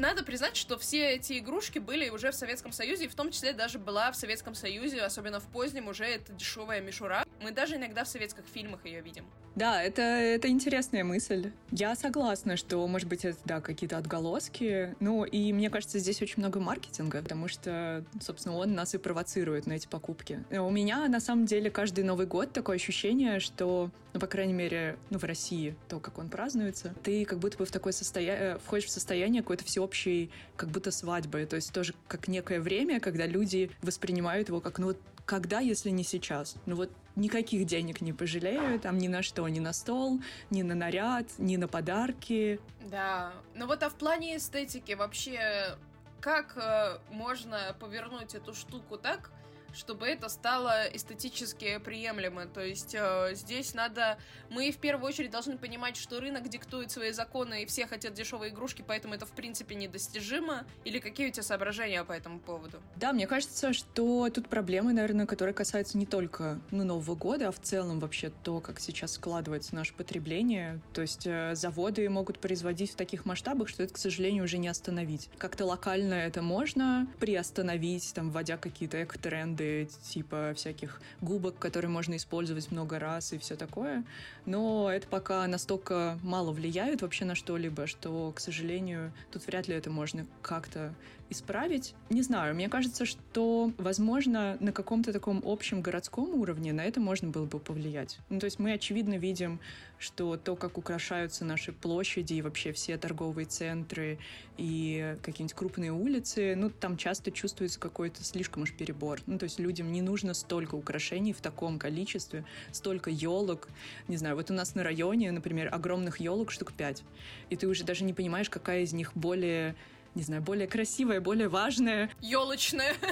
надо 0.00 0.24
признать, 0.24 0.56
что 0.56 0.78
все 0.78 1.10
эти 1.10 1.38
игрушки 1.38 1.78
были 1.78 2.08
уже 2.08 2.30
в 2.30 2.34
Советском 2.34 2.72
Союзе, 2.72 3.04
и 3.04 3.08
в 3.08 3.14
том 3.14 3.30
числе 3.30 3.52
даже 3.52 3.78
была 3.78 4.10
в 4.10 4.16
Советском 4.16 4.54
Союзе, 4.54 5.02
особенно 5.02 5.40
в 5.40 5.44
позднем, 5.44 5.88
уже 5.88 6.04
это 6.04 6.32
дешевая 6.32 6.80
мишура. 6.80 7.22
Мы 7.40 7.50
даже 7.50 7.76
иногда 7.76 8.04
в 8.04 8.08
советских 8.08 8.46
фильмах 8.46 8.84
ее 8.86 9.02
видим. 9.02 9.26
Да, 9.60 9.82
это, 9.82 10.00
это 10.00 10.48
интересная 10.48 11.04
мысль. 11.04 11.50
Я 11.70 11.94
согласна, 11.94 12.56
что, 12.56 12.86
может 12.88 13.06
быть, 13.06 13.26
это, 13.26 13.36
да, 13.44 13.60
какие-то 13.60 13.98
отголоски. 13.98 14.96
Ну, 15.00 15.24
и 15.24 15.52
мне 15.52 15.68
кажется, 15.68 15.98
здесь 15.98 16.22
очень 16.22 16.36
много 16.38 16.60
маркетинга, 16.60 17.20
потому 17.20 17.46
что, 17.46 18.02
собственно, 18.22 18.56
он 18.56 18.72
нас 18.72 18.94
и 18.94 18.98
провоцирует 18.98 19.66
на 19.66 19.74
эти 19.74 19.86
покупки. 19.86 20.42
У 20.50 20.70
меня, 20.70 21.06
на 21.08 21.20
самом 21.20 21.44
деле, 21.44 21.70
каждый 21.70 22.04
Новый 22.04 22.26
год 22.26 22.54
такое 22.54 22.76
ощущение, 22.76 23.38
что, 23.38 23.90
ну, 24.14 24.20
по 24.20 24.26
крайней 24.26 24.54
мере, 24.54 24.96
ну, 25.10 25.18
в 25.18 25.24
России, 25.24 25.76
то, 25.90 26.00
как 26.00 26.16
он 26.16 26.30
празднуется, 26.30 26.94
ты 27.02 27.26
как 27.26 27.38
будто 27.38 27.58
бы 27.58 27.66
в 27.66 27.70
такое 27.70 27.92
состояние, 27.92 28.58
входишь 28.64 28.86
в 28.86 28.90
состояние 28.90 29.42
какой-то 29.42 29.66
всеобщей, 29.66 30.30
как 30.56 30.70
будто 30.70 30.90
свадьбы. 30.90 31.44
То 31.44 31.56
есть 31.56 31.70
тоже 31.70 31.92
как 32.08 32.28
некое 32.28 32.60
время, 32.60 32.98
когда 32.98 33.26
люди 33.26 33.70
воспринимают 33.82 34.48
его 34.48 34.62
как, 34.62 34.78
ну, 34.78 34.94
когда, 35.30 35.60
если 35.60 35.90
не 35.90 36.02
сейчас? 36.02 36.56
Ну 36.66 36.74
вот 36.74 36.90
никаких 37.14 37.64
денег 37.64 38.00
не 38.00 38.12
пожалею, 38.12 38.80
там 38.80 38.98
ни 38.98 39.06
на 39.06 39.22
что, 39.22 39.48
ни 39.48 39.60
на 39.60 39.72
стол, 39.72 40.20
ни 40.50 40.62
на 40.62 40.74
наряд, 40.74 41.26
ни 41.38 41.56
на 41.56 41.68
подарки. 41.68 42.58
Да, 42.90 43.32
ну 43.54 43.68
вот 43.68 43.80
а 43.84 43.90
в 43.90 43.94
плане 43.94 44.36
эстетики 44.36 44.94
вообще 44.94 45.76
как 46.20 46.56
э, 46.56 46.98
можно 47.12 47.76
повернуть 47.78 48.34
эту 48.34 48.54
штуку 48.54 48.98
так, 48.98 49.30
чтобы 49.74 50.06
это 50.06 50.28
стало 50.28 50.84
эстетически 50.92 51.78
приемлемо. 51.78 52.46
То 52.46 52.60
есть 52.60 52.94
э, 52.94 53.30
здесь 53.34 53.74
надо... 53.74 54.18
Мы 54.48 54.70
в 54.70 54.78
первую 54.78 55.08
очередь 55.08 55.30
должны 55.30 55.56
понимать, 55.58 55.96
что 55.96 56.20
рынок 56.20 56.48
диктует 56.48 56.90
свои 56.90 57.12
законы, 57.12 57.62
и 57.62 57.66
все 57.66 57.86
хотят 57.86 58.14
дешевые 58.14 58.50
игрушки, 58.50 58.84
поэтому 58.86 59.14
это 59.14 59.26
в 59.26 59.32
принципе 59.32 59.74
недостижимо. 59.74 60.64
Или 60.84 60.98
какие 60.98 61.28
у 61.28 61.32
тебя 61.32 61.42
соображения 61.42 62.04
по 62.04 62.12
этому 62.12 62.40
поводу? 62.40 62.80
Да, 62.96 63.12
мне 63.12 63.26
кажется, 63.26 63.72
что 63.72 64.28
тут 64.30 64.48
проблемы, 64.48 64.92
наверное, 64.92 65.26
которые 65.26 65.54
касаются 65.54 65.98
не 65.98 66.06
только 66.06 66.60
ну, 66.70 66.84
Нового 66.84 67.14
года, 67.14 67.48
а 67.48 67.52
в 67.52 67.60
целом 67.60 68.00
вообще 68.00 68.30
то, 68.42 68.60
как 68.60 68.80
сейчас 68.80 69.12
складывается 69.12 69.74
наше 69.74 69.94
потребление. 69.94 70.80
То 70.92 71.02
есть 71.02 71.26
э, 71.26 71.54
заводы 71.54 72.08
могут 72.08 72.38
производить 72.40 72.92
в 72.92 72.96
таких 72.96 73.24
масштабах, 73.24 73.68
что 73.68 73.82
это, 73.82 73.94
к 73.94 73.98
сожалению, 73.98 74.44
уже 74.44 74.58
не 74.58 74.68
остановить. 74.68 75.28
Как-то 75.38 75.64
локально 75.64 76.14
это 76.14 76.42
можно 76.42 77.06
приостановить, 77.20 78.12
там, 78.14 78.30
вводя 78.30 78.56
какие-то 78.56 79.02
эко-тренды, 79.02 79.59
бренды 79.60 79.88
типа 80.02 80.52
всяких 80.56 81.00
губок, 81.20 81.58
которые 81.58 81.90
можно 81.90 82.16
использовать 82.16 82.70
много 82.70 82.98
раз 82.98 83.32
и 83.32 83.38
все 83.38 83.56
такое. 83.56 84.04
Но 84.46 84.90
это 84.90 85.06
пока 85.06 85.46
настолько 85.46 86.18
мало 86.22 86.52
влияет 86.52 87.02
вообще 87.02 87.24
на 87.24 87.34
что-либо, 87.34 87.86
что, 87.86 88.32
к 88.34 88.40
сожалению, 88.40 89.12
тут 89.30 89.46
вряд 89.46 89.68
ли 89.68 89.74
это 89.74 89.90
можно 89.90 90.26
как-то 90.42 90.94
исправить. 91.28 91.94
Не 92.08 92.22
знаю, 92.22 92.54
мне 92.54 92.68
кажется, 92.68 93.04
что, 93.04 93.72
возможно, 93.78 94.56
на 94.60 94.72
каком-то 94.72 95.12
таком 95.12 95.42
общем 95.44 95.80
городском 95.80 96.34
уровне 96.34 96.72
на 96.72 96.84
это 96.84 97.00
можно 97.00 97.28
было 97.28 97.44
бы 97.44 97.60
повлиять. 97.60 98.18
Ну, 98.30 98.40
то 98.40 98.46
есть 98.46 98.58
мы, 98.58 98.72
очевидно, 98.72 99.16
видим, 99.16 99.60
что 100.00 100.38
то, 100.38 100.56
как 100.56 100.78
украшаются 100.78 101.44
наши 101.44 101.72
площади 101.72 102.32
и 102.32 102.42
вообще 102.42 102.72
все 102.72 102.96
торговые 102.96 103.44
центры 103.44 104.18
и 104.56 105.14
какие-нибудь 105.22 105.54
крупные 105.54 105.92
улицы, 105.92 106.54
ну, 106.56 106.70
там 106.70 106.96
часто 106.96 107.30
чувствуется 107.30 107.78
какой-то 107.78 108.24
слишком 108.24 108.62
уж 108.62 108.72
перебор. 108.72 109.20
Ну, 109.26 109.38
то 109.38 109.44
есть 109.44 109.60
людям 109.60 109.92
не 109.92 110.00
нужно 110.00 110.32
столько 110.32 110.74
украшений 110.74 111.34
в 111.34 111.42
таком 111.42 111.78
количестве, 111.78 112.46
столько 112.72 113.10
елок. 113.10 113.68
Не 114.08 114.16
знаю, 114.16 114.36
вот 114.36 114.50
у 114.50 114.54
нас 114.54 114.74
на 114.74 114.82
районе, 114.82 115.30
например, 115.32 115.68
огромных 115.72 116.18
елок 116.18 116.50
штук 116.50 116.72
пять, 116.72 117.04
и 117.50 117.56
ты 117.56 117.68
уже 117.68 117.84
даже 117.84 118.04
не 118.04 118.14
понимаешь, 118.14 118.48
какая 118.48 118.82
из 118.82 118.94
них 118.94 119.12
более 119.14 119.76
не 120.14 120.22
знаю, 120.22 120.42
более 120.42 120.66
красивая, 120.66 121.20
более 121.20 121.48
важная. 121.48 122.10
Елочная. 122.20 122.94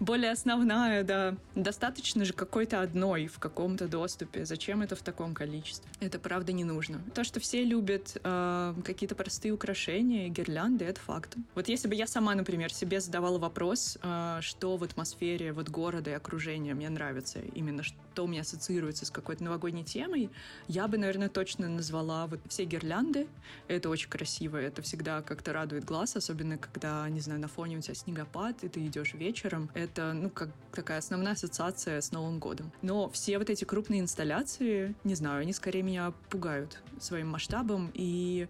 Более 0.00 0.30
основная, 0.30 1.02
да. 1.02 1.34
Достаточно 1.56 2.24
же 2.24 2.32
какой-то 2.32 2.80
одной 2.80 3.26
в 3.26 3.40
каком-то 3.40 3.88
доступе. 3.88 4.44
Зачем 4.44 4.80
это 4.80 4.94
в 4.94 5.02
таком 5.02 5.34
количестве? 5.34 5.90
Это 5.98 6.20
правда 6.20 6.52
не 6.52 6.62
нужно. 6.62 7.00
То, 7.14 7.24
что 7.24 7.40
все 7.40 7.64
любят 7.64 8.16
э, 8.22 8.74
какие-то 8.84 9.16
простые 9.16 9.52
украшения, 9.52 10.28
гирлянды, 10.28 10.84
это 10.84 11.00
факт. 11.00 11.34
Вот 11.56 11.68
если 11.68 11.88
бы 11.88 11.96
я 11.96 12.06
сама, 12.06 12.36
например, 12.36 12.72
себе 12.72 13.00
задавала 13.00 13.38
вопрос, 13.38 13.98
э, 14.00 14.38
что 14.40 14.76
в 14.76 14.84
атмосфере 14.84 15.52
вот 15.52 15.68
города 15.68 16.10
и 16.10 16.14
окружения 16.14 16.74
мне 16.74 16.88
нравится, 16.90 17.40
именно 17.54 17.82
что 17.82 18.24
у 18.24 18.28
меня 18.28 18.42
ассоциируется 18.42 19.04
с 19.04 19.10
какой-то 19.10 19.42
новогодней 19.42 19.84
темой, 19.84 20.30
я 20.68 20.86
бы, 20.86 20.96
наверное, 20.96 21.28
точно 21.28 21.68
назвала 21.68 22.28
вот 22.28 22.38
все 22.48 22.64
гирлянды. 22.64 23.26
Это 23.66 23.88
очень 23.90 24.08
красиво, 24.08 24.56
это 24.56 24.80
всегда 24.82 25.22
как-то 25.22 25.52
радует 25.52 25.84
глаз, 25.84 26.16
особенно 26.18 26.58
когда, 26.58 27.08
не 27.08 27.20
знаю, 27.20 27.40
на 27.40 27.48
фоне 27.48 27.78
у 27.78 27.80
тебя 27.80 27.94
снегопад, 27.94 28.64
и 28.64 28.68
ты 28.68 28.86
идешь 28.86 29.14
вечером. 29.14 29.70
Это, 29.74 30.12
ну, 30.12 30.30
как 30.30 30.50
такая 30.72 30.98
основная 30.98 31.32
ассоциация 31.32 32.00
с 32.00 32.12
Новым 32.12 32.38
годом. 32.38 32.70
Но 32.82 33.08
все 33.10 33.38
вот 33.38 33.50
эти 33.50 33.64
крупные 33.64 34.00
инсталляции, 34.00 34.94
не 35.04 35.14
знаю, 35.14 35.40
они 35.40 35.52
скорее 35.52 35.82
меня 35.82 36.12
пугают 36.28 36.78
своим 37.00 37.28
масштабом, 37.28 37.90
и 37.94 38.48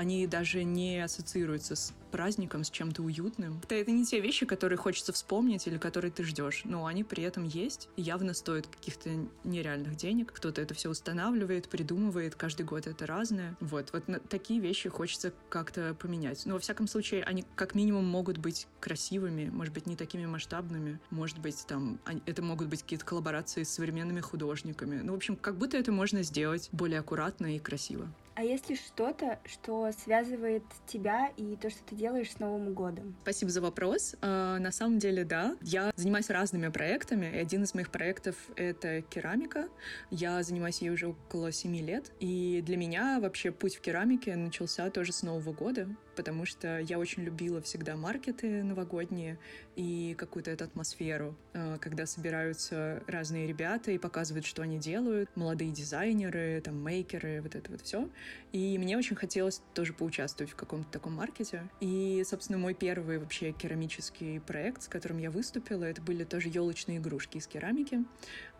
они 0.00 0.26
даже 0.26 0.64
не 0.64 1.04
ассоциируются 1.04 1.76
с 1.76 1.92
праздником, 2.10 2.64
с 2.64 2.70
чем-то 2.70 3.02
уютным. 3.02 3.60
Это, 3.64 3.74
это 3.74 3.90
не 3.90 4.06
те 4.06 4.18
вещи, 4.20 4.46
которые 4.46 4.78
хочется 4.78 5.12
вспомнить 5.12 5.66
или 5.66 5.76
которые 5.76 6.10
ты 6.10 6.24
ждешь, 6.24 6.62
но 6.64 6.86
они 6.86 7.04
при 7.04 7.22
этом 7.22 7.44
есть 7.44 7.90
явно 7.98 8.32
стоят 8.32 8.66
каких-то 8.66 9.10
нереальных 9.44 9.96
денег. 9.96 10.32
Кто-то 10.32 10.62
это 10.62 10.72
все 10.72 10.88
устанавливает, 10.88 11.68
придумывает, 11.68 12.34
каждый 12.34 12.64
год 12.64 12.86
это 12.86 13.06
разное. 13.06 13.56
Вот, 13.60 13.92
вот 13.92 14.04
такие 14.30 14.58
вещи 14.58 14.88
хочется 14.88 15.34
как-то 15.50 15.94
поменять. 15.94 16.46
Но 16.46 16.54
во 16.54 16.60
всяком 16.60 16.88
случае, 16.88 17.22
они 17.24 17.44
как 17.54 17.74
минимум 17.74 18.06
могут 18.06 18.38
быть 18.38 18.66
красивыми, 18.80 19.50
может 19.50 19.74
быть, 19.74 19.86
не 19.86 19.96
такими 19.96 20.24
масштабными, 20.24 20.98
может 21.10 21.38
быть, 21.38 21.66
там, 21.68 22.00
это 22.24 22.40
могут 22.40 22.68
быть 22.68 22.82
какие-то 22.82 23.04
коллаборации 23.04 23.64
с 23.64 23.68
современными 23.68 24.20
художниками. 24.20 25.02
Ну, 25.02 25.12
в 25.12 25.16
общем, 25.16 25.36
как 25.36 25.58
будто 25.58 25.76
это 25.76 25.92
можно 25.92 26.22
сделать 26.22 26.70
более 26.72 27.00
аккуратно 27.00 27.54
и 27.54 27.58
красиво. 27.58 28.08
А 28.40 28.42
есть 28.42 28.70
ли 28.70 28.76
что-то, 28.76 29.38
что 29.44 29.90
связывает 29.92 30.62
тебя 30.86 31.30
и 31.36 31.56
то, 31.56 31.68
что 31.68 31.84
ты 31.84 31.94
делаешь 31.94 32.30
с 32.30 32.38
Новым 32.38 32.72
годом? 32.72 33.14
Спасибо 33.20 33.50
за 33.50 33.60
вопрос. 33.60 34.16
А, 34.22 34.58
на 34.58 34.72
самом 34.72 34.98
деле, 34.98 35.24
да. 35.24 35.58
Я 35.60 35.92
занимаюсь 35.94 36.30
разными 36.30 36.68
проектами, 36.68 37.26
и 37.26 37.36
один 37.36 37.64
из 37.64 37.74
моих 37.74 37.90
проектов— 37.90 38.36
это 38.56 39.02
керамика. 39.02 39.68
Я 40.10 40.42
занимаюсь 40.42 40.80
ей 40.80 40.88
уже 40.88 41.08
около 41.08 41.52
семи 41.52 41.82
лет, 41.82 42.12
и 42.18 42.62
для 42.64 42.78
меня 42.78 43.20
вообще 43.20 43.52
путь 43.52 43.76
в 43.76 43.82
керамике 43.82 44.34
начался 44.36 44.88
тоже 44.88 45.12
с 45.12 45.22
Нового 45.22 45.52
года, 45.52 45.86
потому 46.16 46.46
что 46.46 46.78
я 46.78 46.98
очень 46.98 47.22
любила 47.24 47.60
всегда 47.60 47.94
маркеты 47.94 48.62
новогодние 48.62 49.38
и 49.80 50.14
какую-то 50.14 50.50
эту 50.50 50.64
атмосферу, 50.64 51.34
а, 51.54 51.78
когда 51.78 52.04
собираются 52.04 53.02
разные 53.06 53.46
ребята 53.46 53.90
и 53.90 53.96
показывают, 53.96 54.44
что 54.44 54.60
они 54.60 54.78
делают, 54.78 55.34
молодые 55.36 55.70
дизайнеры, 55.70 56.60
там, 56.62 56.76
мейкеры, 56.76 57.40
вот 57.40 57.54
это 57.54 57.70
вот 57.70 57.80
все. 57.80 58.10
И 58.52 58.76
мне 58.76 58.98
очень 58.98 59.16
хотелось 59.16 59.62
тоже 59.72 59.94
поучаствовать 59.94 60.52
в 60.52 60.54
каком-то 60.54 60.90
таком 60.90 61.14
маркете. 61.14 61.62
И, 61.80 62.22
собственно, 62.26 62.58
мой 62.58 62.74
первый 62.74 63.18
вообще 63.18 63.52
керамический 63.52 64.38
проект, 64.40 64.82
с 64.82 64.88
которым 64.88 65.16
я 65.16 65.30
выступила, 65.30 65.84
это 65.84 66.02
были 66.02 66.24
тоже 66.24 66.50
елочные 66.50 66.98
игрушки 66.98 67.38
из 67.38 67.46
керамики. 67.46 68.04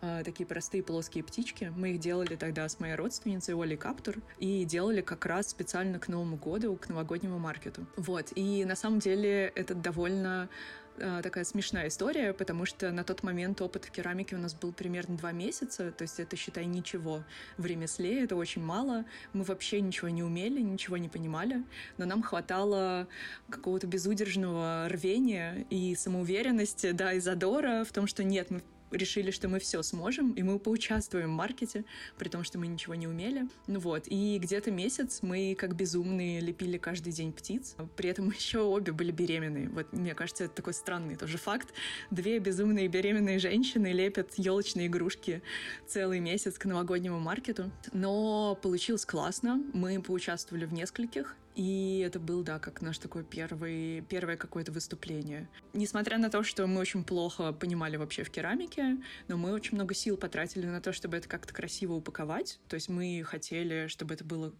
А, 0.01 0.23
такие 0.23 0.47
простые 0.47 0.81
плоские 0.81 1.23
птички. 1.23 1.71
Мы 1.77 1.91
их 1.91 1.99
делали 1.99 2.35
тогда 2.35 2.67
с 2.67 2.79
моей 2.79 2.95
родственницей 2.95 3.53
Олей 3.53 3.77
Каптур 3.77 4.15
и 4.39 4.65
делали 4.65 5.01
как 5.01 5.27
раз 5.27 5.49
специально 5.49 5.99
к 5.99 6.07
Новому 6.07 6.37
году, 6.37 6.75
к 6.77 6.89
новогоднему 6.89 7.37
маркету. 7.37 7.85
Вот. 7.95 8.31
И 8.33 8.65
на 8.65 8.75
самом 8.75 8.97
деле 8.97 9.51
это 9.53 9.75
довольно 9.75 10.31
Э, 10.41 10.80
такая 11.23 11.43
смешная 11.43 11.87
история, 11.87 12.33
потому 12.33 12.65
что 12.65 12.91
на 12.91 13.03
тот 13.03 13.23
момент 13.23 13.61
опыт 13.61 13.85
в 13.85 13.91
керамике 13.91 14.35
у 14.35 14.39
нас 14.39 14.53
был 14.53 14.71
примерно 14.71 15.17
два 15.17 15.31
месяца, 15.31 15.91
то 15.91 16.03
есть 16.03 16.19
это, 16.19 16.35
считай, 16.35 16.65
ничего. 16.65 17.23
В 17.57 17.65
ремесле 17.65 18.23
это 18.23 18.35
очень 18.35 18.63
мало. 18.63 19.05
Мы 19.33 19.43
вообще 19.43 19.81
ничего 19.81 20.09
не 20.09 20.23
умели, 20.23 20.61
ничего 20.61 20.97
не 20.97 21.09
понимали, 21.09 21.63
но 21.97 22.05
нам 22.05 22.21
хватало 22.21 23.07
какого-то 23.49 23.87
безудержного 23.87 24.87
рвения 24.89 25.65
и 25.69 25.95
самоуверенности, 25.95 26.91
да, 26.91 27.13
и 27.13 27.19
задора 27.19 27.83
в 27.83 27.91
том, 27.91 28.07
что 28.07 28.23
нет, 28.23 28.51
мы 28.51 28.61
решили, 28.91 29.31
что 29.31 29.47
мы 29.47 29.59
все 29.59 29.81
сможем, 29.83 30.33
и 30.33 30.43
мы 30.43 30.59
поучаствуем 30.59 31.29
в 31.29 31.35
маркете, 31.35 31.85
при 32.17 32.29
том, 32.29 32.43
что 32.43 32.57
мы 32.59 32.67
ничего 32.67 32.95
не 32.95 33.07
умели. 33.07 33.47
Ну 33.67 33.79
вот, 33.79 34.03
и 34.07 34.37
где-то 34.39 34.71
месяц 34.71 35.19
мы 35.21 35.55
как 35.57 35.75
безумные 35.75 36.39
лепили 36.39 36.77
каждый 36.77 37.13
день 37.13 37.33
птиц, 37.33 37.75
при 37.95 38.09
этом 38.09 38.29
еще 38.35 38.59
обе 38.59 38.91
были 38.91 39.11
беременные. 39.11 39.69
Вот, 39.69 39.91
мне 39.93 40.13
кажется, 40.13 40.45
это 40.45 40.55
такой 40.55 40.73
странный 40.73 41.15
тоже 41.15 41.37
факт. 41.37 41.73
Две 42.09 42.39
безумные 42.39 42.87
беременные 42.87 43.39
женщины 43.39 43.91
лепят 43.91 44.33
елочные 44.37 44.87
игрушки 44.87 45.41
целый 45.87 46.19
месяц 46.19 46.57
к 46.57 46.65
новогоднему 46.65 47.19
маркету. 47.19 47.71
Но 47.93 48.57
получилось 48.61 49.05
классно, 49.05 49.63
мы 49.73 50.01
поучаствовали 50.01 50.65
в 50.65 50.73
нескольких, 50.73 51.35
и 51.55 52.03
это 52.05 52.19
был, 52.19 52.43
да, 52.43 52.59
как 52.59 52.81
наш 52.81 52.97
такой 52.97 53.23
первый, 53.23 54.01
первое 54.01 54.37
какое-то 54.37 54.71
выступление. 54.71 55.49
Несмотря 55.73 56.17
на 56.17 56.29
то, 56.29 56.43
что 56.43 56.65
мы 56.67 56.79
очень 56.79 57.03
плохо 57.03 57.51
понимали 57.53 57.97
вообще 57.97 58.23
в 58.23 58.29
керамике, 58.29 58.97
но 59.27 59.37
мы 59.37 59.51
очень 59.51 59.75
много 59.75 59.93
сил 59.93 60.17
потратили 60.17 60.65
на 60.65 60.81
то, 60.81 60.93
чтобы 60.93 61.17
это 61.17 61.27
как-то 61.27 61.53
красиво 61.53 61.93
упаковать. 61.93 62.59
То 62.67 62.75
есть 62.75 62.89
мы 62.89 63.23
хотели, 63.25 63.87
чтобы 63.87 64.13
это 64.13 64.23
было 64.23 64.53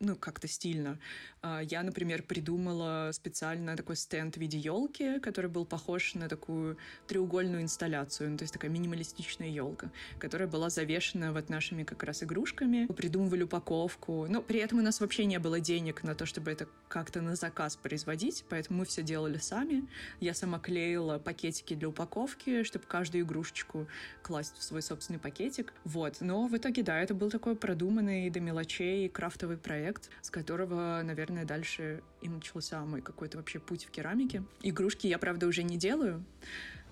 ну, 0.00 0.14
как-то 0.14 0.46
стильно. 0.46 0.98
А, 1.40 1.60
я, 1.62 1.82
например, 1.82 2.22
придумала 2.22 3.10
специально 3.12 3.76
такой 3.76 3.96
стенд 3.96 4.36
в 4.36 4.40
виде 4.40 4.58
елки, 4.58 5.18
который 5.20 5.50
был 5.50 5.64
похож 5.64 6.14
на 6.14 6.28
такую 6.28 6.76
треугольную 7.06 7.62
инсталляцию, 7.62 8.30
ну, 8.30 8.36
то 8.36 8.42
есть 8.42 8.52
такая 8.52 8.70
минималистичная 8.70 9.48
елка, 9.48 9.90
которая 10.18 10.48
была 10.48 10.68
завешена 10.68 11.32
вот 11.32 11.48
нашими 11.48 11.82
как 11.84 12.02
раз 12.02 12.22
игрушками. 12.22 12.86
Мы 12.88 12.94
придумывали 12.94 13.44
упаковку, 13.44 14.26
но 14.28 14.42
при 14.42 14.60
этом 14.60 14.80
у 14.80 14.82
нас 14.82 15.00
вообще 15.00 15.24
не 15.24 15.38
было 15.38 15.60
денег 15.60 16.02
на 16.02 16.14
то, 16.14 16.26
чтобы 16.26 16.50
это 16.50 16.68
как-то 16.88 17.22
на 17.22 17.34
заказ 17.34 17.76
производить, 17.76 18.44
поэтому 18.48 18.80
мы 18.80 18.84
все 18.84 19.02
делали 19.02 19.38
сами. 19.38 19.88
Я 20.20 20.34
сама 20.34 20.58
клеила 20.58 21.18
пакетики 21.18 21.74
для 21.74 21.88
упаковки, 21.88 22.64
чтобы 22.64 22.84
каждую 22.86 23.24
игрушечку 23.24 23.86
класть 24.22 24.56
в 24.58 24.62
свой 24.62 24.82
собственный 24.82 25.18
пакетик. 25.18 25.72
Вот. 25.84 26.18
Но 26.20 26.46
в 26.46 26.56
итоге, 26.56 26.82
да, 26.82 27.00
это 27.00 27.14
был 27.14 27.30
такой 27.30 27.56
продуманный 27.56 28.28
до 28.28 28.40
мелочей 28.40 29.08
крафтовый 29.08 29.56
проект, 29.56 29.85
проект, 29.86 30.10
с 30.20 30.30
которого, 30.30 31.00
наверное, 31.04 31.44
дальше 31.44 32.02
и 32.20 32.28
начался 32.28 32.84
мой 32.84 33.02
какой-то 33.02 33.38
вообще 33.38 33.60
путь 33.60 33.84
в 33.84 33.90
керамике. 33.90 34.42
Игрушки 34.62 35.06
я, 35.06 35.18
правда, 35.18 35.46
уже 35.46 35.62
не 35.62 35.76
делаю, 35.76 36.24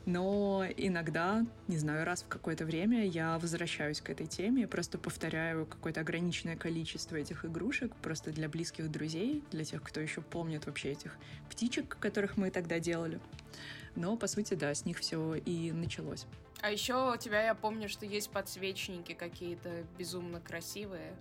но 0.06 0.64
иногда, 0.76 1.44
не 1.66 1.76
знаю, 1.76 2.04
раз 2.04 2.22
в 2.22 2.28
какое-то 2.28 2.64
время 2.64 3.04
я 3.04 3.38
возвращаюсь 3.40 4.00
к 4.00 4.10
этой 4.10 4.26
теме, 4.28 4.68
просто 4.68 4.98
повторяю 4.98 5.66
какое-то 5.66 6.02
ограниченное 6.02 6.56
количество 6.56 7.16
этих 7.16 7.44
игрушек, 7.44 7.92
просто 7.96 8.30
для 8.30 8.48
близких 8.48 8.88
друзей, 8.90 9.42
для 9.50 9.64
тех, 9.64 9.82
кто 9.82 10.00
еще 10.00 10.20
помнит 10.20 10.66
вообще 10.66 10.92
этих 10.92 11.16
птичек, 11.50 11.96
которых 11.98 12.36
мы 12.36 12.50
тогда 12.50 12.78
делали. 12.78 13.18
Но, 13.96 14.16
по 14.16 14.28
сути, 14.28 14.54
да, 14.54 14.72
с 14.72 14.84
них 14.84 14.98
все 14.98 15.34
и 15.34 15.72
началось. 15.72 16.26
А 16.62 16.70
еще 16.70 17.12
у 17.12 17.16
тебя, 17.16 17.44
я 17.44 17.54
помню, 17.54 17.88
что 17.88 18.06
есть 18.06 18.30
подсвечники 18.30 19.14
какие-то 19.14 19.84
безумно 19.98 20.40
красивые 20.40 21.12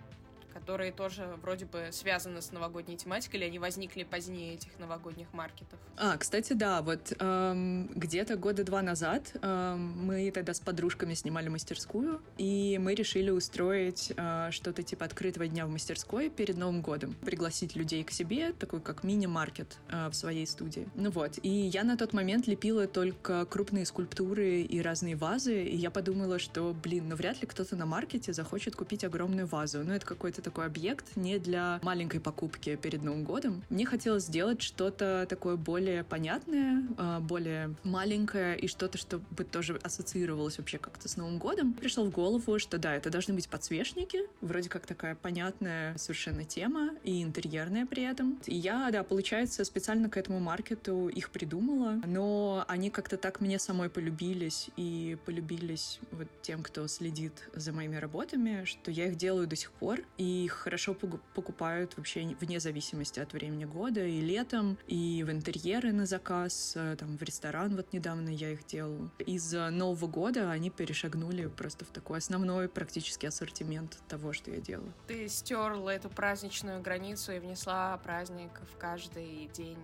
которые 0.53 0.91
тоже 0.91 1.25
вроде 1.41 1.65
бы 1.65 1.89
связаны 1.91 2.41
с 2.41 2.51
новогодней 2.51 2.97
тематикой, 2.97 3.39
или 3.39 3.47
они 3.47 3.59
возникли 3.59 4.03
позднее 4.03 4.55
этих 4.55 4.77
новогодних 4.79 5.31
маркетов? 5.33 5.79
А, 5.97 6.17
кстати, 6.17 6.53
да, 6.53 6.81
вот 6.81 7.13
эм, 7.19 7.87
где-то 7.95 8.35
года 8.35 8.63
два 8.63 8.81
назад 8.81 9.33
эм, 9.41 10.05
мы 10.05 10.31
тогда 10.31 10.53
с 10.53 10.59
подружками 10.59 11.13
снимали 11.13 11.49
мастерскую, 11.49 12.21
и 12.37 12.77
мы 12.81 12.95
решили 12.95 13.29
устроить 13.29 14.13
э, 14.15 14.49
что-то 14.51 14.83
типа 14.83 15.05
открытого 15.05 15.47
дня 15.47 15.65
в 15.65 15.69
мастерской 15.69 16.29
перед 16.29 16.57
Новым 16.57 16.81
годом, 16.81 17.15
пригласить 17.25 17.75
людей 17.75 18.03
к 18.03 18.11
себе, 18.11 18.53
такой 18.53 18.81
как 18.81 19.03
мини-маркет 19.03 19.77
э, 19.89 20.09
в 20.09 20.13
своей 20.13 20.45
студии. 20.45 20.87
Ну 20.95 21.09
вот, 21.09 21.39
и 21.41 21.49
я 21.49 21.83
на 21.83 21.97
тот 21.97 22.13
момент 22.13 22.47
лепила 22.47 22.87
только 22.87 23.45
крупные 23.45 23.85
скульптуры 23.85 24.61
и 24.61 24.81
разные 24.81 25.15
вазы, 25.15 25.63
и 25.63 25.75
я 25.75 25.89
подумала, 25.89 26.39
что, 26.39 26.73
блин, 26.73 27.09
ну 27.09 27.15
вряд 27.15 27.41
ли 27.41 27.47
кто-то 27.47 27.75
на 27.75 27.85
маркете 27.85 28.33
захочет 28.33 28.75
купить 28.75 29.03
огромную 29.03 29.47
вазу. 29.47 29.83
Ну 29.83 29.93
это 29.93 30.05
какой-то 30.05 30.41
такой 30.43 30.65
объект 30.65 31.15
не 31.15 31.39
для 31.39 31.79
маленькой 31.81 32.19
покупки 32.19 32.75
перед 32.75 33.03
Новым 33.03 33.23
годом. 33.23 33.63
Мне 33.69 33.85
хотелось 33.85 34.25
сделать 34.25 34.61
что-то 34.61 35.25
такое 35.29 35.55
более 35.55 36.03
понятное, 36.03 36.83
а, 36.97 37.19
более 37.19 37.75
маленькое 37.83 38.57
и 38.57 38.67
что-то, 38.67 38.97
чтобы 38.97 39.43
тоже 39.43 39.79
ассоциировалось 39.83 40.57
вообще 40.57 40.77
как-то 40.77 41.07
с 41.07 41.17
Новым 41.17 41.37
годом. 41.37 41.73
Пришло 41.73 42.03
в 42.03 42.11
голову, 42.11 42.59
что 42.59 42.77
да, 42.77 42.95
это 42.95 43.09
должны 43.09 43.33
быть 43.33 43.47
подсвечники, 43.49 44.19
вроде 44.41 44.69
как 44.69 44.85
такая 44.85 45.15
понятная 45.15 45.97
совершенно 45.97 46.43
тема 46.43 46.91
и 47.03 47.23
интерьерная 47.23 47.85
при 47.85 48.03
этом. 48.03 48.39
И 48.45 48.55
я, 48.55 48.89
да, 48.91 49.03
получается, 49.03 49.63
специально 49.65 50.09
к 50.09 50.17
этому 50.17 50.39
маркету 50.39 51.07
их 51.07 51.29
придумала, 51.29 52.01
но 52.05 52.65
они 52.67 52.89
как-то 52.89 53.17
так 53.17 53.41
мне 53.41 53.59
самой 53.59 53.89
полюбились 53.89 54.69
и 54.77 55.17
полюбились 55.25 55.99
вот 56.11 56.27
тем, 56.41 56.63
кто 56.63 56.87
следит 56.87 57.33
за 57.55 57.71
моими 57.71 57.95
работами, 57.95 58.63
что 58.65 58.91
я 58.91 59.07
их 59.07 59.15
делаю 59.15 59.47
до 59.47 59.55
сих 59.55 59.71
пор. 59.71 60.01
И 60.17 60.23
их 60.33 60.53
хорошо 60.53 60.93
покупают 60.93 61.97
вообще 61.97 62.35
вне 62.39 62.59
зависимости 62.59 63.19
от 63.19 63.33
времени 63.33 63.65
года, 63.65 64.05
и 64.05 64.21
летом, 64.21 64.77
и 64.87 65.23
в 65.23 65.31
интерьеры 65.31 65.91
на 65.91 66.05
заказ, 66.05 66.73
э, 66.75 66.95
там, 66.97 67.17
в 67.17 67.23
ресторан 67.23 67.75
вот 67.75 67.93
недавно 67.93 68.29
я 68.29 68.51
их 68.51 68.65
делала. 68.65 69.11
Из 69.19 69.53
Нового 69.53 70.07
года 70.07 70.51
они 70.51 70.69
перешагнули 70.69 71.47
просто 71.47 71.85
в 71.85 71.89
такой 71.89 72.17
основной 72.17 72.67
практически 72.67 73.25
ассортимент 73.25 73.99
того, 74.07 74.33
что 74.33 74.51
я 74.51 74.59
делаю. 74.59 74.93
Ты 75.07 75.27
стерла 75.27 75.93
эту 75.93 76.09
праздничную 76.09 76.81
границу 76.81 77.31
и 77.33 77.39
внесла 77.39 77.97
праздник 77.97 78.51
в 78.73 78.77
каждый 78.77 79.49
день 79.53 79.77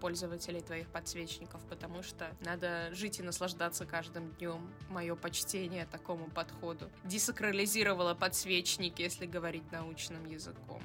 пользователей 0.00 0.60
твоих 0.60 0.88
подсвечников, 0.88 1.60
потому 1.68 2.02
что 2.02 2.26
надо 2.44 2.92
жить 2.92 3.20
и 3.20 3.22
наслаждаться 3.22 3.86
каждым 3.86 4.30
днем. 4.32 4.68
Мое 4.90 5.14
почтение 5.14 5.86
такому 5.86 6.28
подходу. 6.28 6.90
Десакрализировала 7.04 8.14
подсвечники, 8.14 9.02
если 9.02 9.26
говорить 9.26 9.70
научно 9.70 9.91
научным 9.92 10.24
языком. 10.26 10.82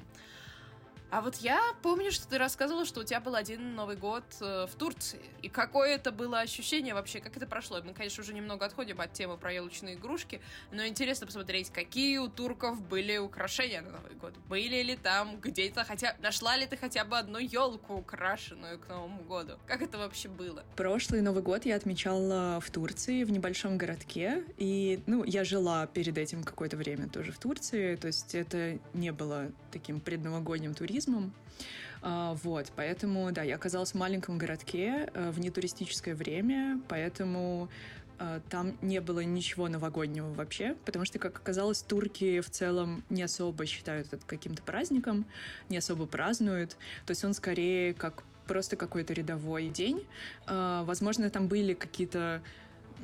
А 1.10 1.22
вот 1.22 1.36
я 1.36 1.58
помню, 1.82 2.12
что 2.12 2.28
ты 2.28 2.36
рассказывала, 2.36 2.84
что 2.84 3.00
у 3.00 3.04
тебя 3.04 3.20
был 3.20 3.34
один 3.34 3.74
Новый 3.74 3.96
год 3.96 4.24
э, 4.40 4.66
в 4.66 4.74
Турции. 4.74 5.20
И 5.40 5.48
какое 5.48 5.94
это 5.94 6.12
было 6.12 6.40
ощущение 6.40 6.92
вообще, 6.92 7.20
как 7.20 7.34
это 7.34 7.46
прошло? 7.46 7.80
Мы, 7.82 7.94
конечно, 7.94 8.22
уже 8.22 8.34
немного 8.34 8.66
отходим 8.66 9.00
от 9.00 9.14
темы 9.14 9.38
про 9.38 9.50
елочные 9.50 9.94
игрушки, 9.94 10.42
но 10.70 10.86
интересно 10.86 11.26
посмотреть, 11.26 11.70
какие 11.70 12.18
у 12.18 12.28
турков 12.28 12.82
были 12.82 13.16
украшения 13.16 13.80
на 13.80 13.92
Новый 13.92 14.16
год. 14.16 14.34
Были 14.50 14.82
ли 14.82 14.96
там 14.96 15.40
где-то 15.40 15.84
хотя... 15.84 16.14
Нашла 16.20 16.58
ли 16.58 16.66
ты 16.66 16.76
хотя 16.76 17.06
бы 17.06 17.16
одну 17.16 17.38
елку, 17.38 17.94
украшенную 17.94 18.78
к 18.78 18.88
Новому 18.88 19.22
году? 19.22 19.54
Как 19.66 19.80
это 19.80 19.96
вообще 19.96 20.28
было? 20.28 20.62
Прошлый 20.76 21.22
Новый 21.22 21.42
год 21.42 21.64
я 21.64 21.76
отмечала 21.76 22.60
в 22.60 22.70
Турции, 22.70 23.24
в 23.24 23.30
небольшом 23.30 23.78
городке. 23.78 24.44
И, 24.58 25.00
ну, 25.06 25.24
я 25.24 25.44
жила 25.44 25.86
перед 25.86 26.18
этим 26.18 26.44
какое-то 26.44 26.76
время 26.76 27.08
тоже 27.08 27.32
в 27.32 27.38
Турции, 27.38 27.96
то 27.96 28.08
есть 28.08 28.34
это 28.34 28.78
не 28.92 29.10
было 29.10 29.50
таким 29.72 30.00
предновогодним 30.00 30.74
туризмом, 30.74 30.97
туризмом. 30.98 31.32
А, 32.00 32.34
вот, 32.44 32.72
поэтому, 32.76 33.30
да, 33.32 33.42
я 33.42 33.56
оказалась 33.56 33.92
в 33.92 33.94
маленьком 33.94 34.38
городке 34.38 35.10
э, 35.14 35.30
в 35.30 35.40
нетуристическое 35.40 36.14
время, 36.14 36.80
поэтому 36.88 37.68
э, 38.18 38.40
там 38.48 38.76
не 38.82 39.00
было 39.00 39.20
ничего 39.20 39.68
новогоднего 39.68 40.32
вообще, 40.32 40.76
потому 40.84 41.04
что, 41.04 41.18
как 41.18 41.36
оказалось, 41.36 41.82
турки 41.82 42.40
в 42.40 42.50
целом 42.50 43.02
не 43.10 43.22
особо 43.22 43.66
считают 43.66 44.12
это 44.12 44.24
каким-то 44.26 44.62
праздником, 44.62 45.26
не 45.68 45.78
особо 45.78 46.06
празднуют. 46.06 46.76
То 47.04 47.10
есть 47.10 47.24
он 47.24 47.34
скорее 47.34 47.94
как 47.94 48.22
просто 48.46 48.76
какой-то 48.76 49.12
рядовой 49.12 49.68
день. 49.68 50.06
А, 50.46 50.84
возможно, 50.84 51.28
там 51.30 51.48
были 51.48 51.74
какие-то 51.74 52.42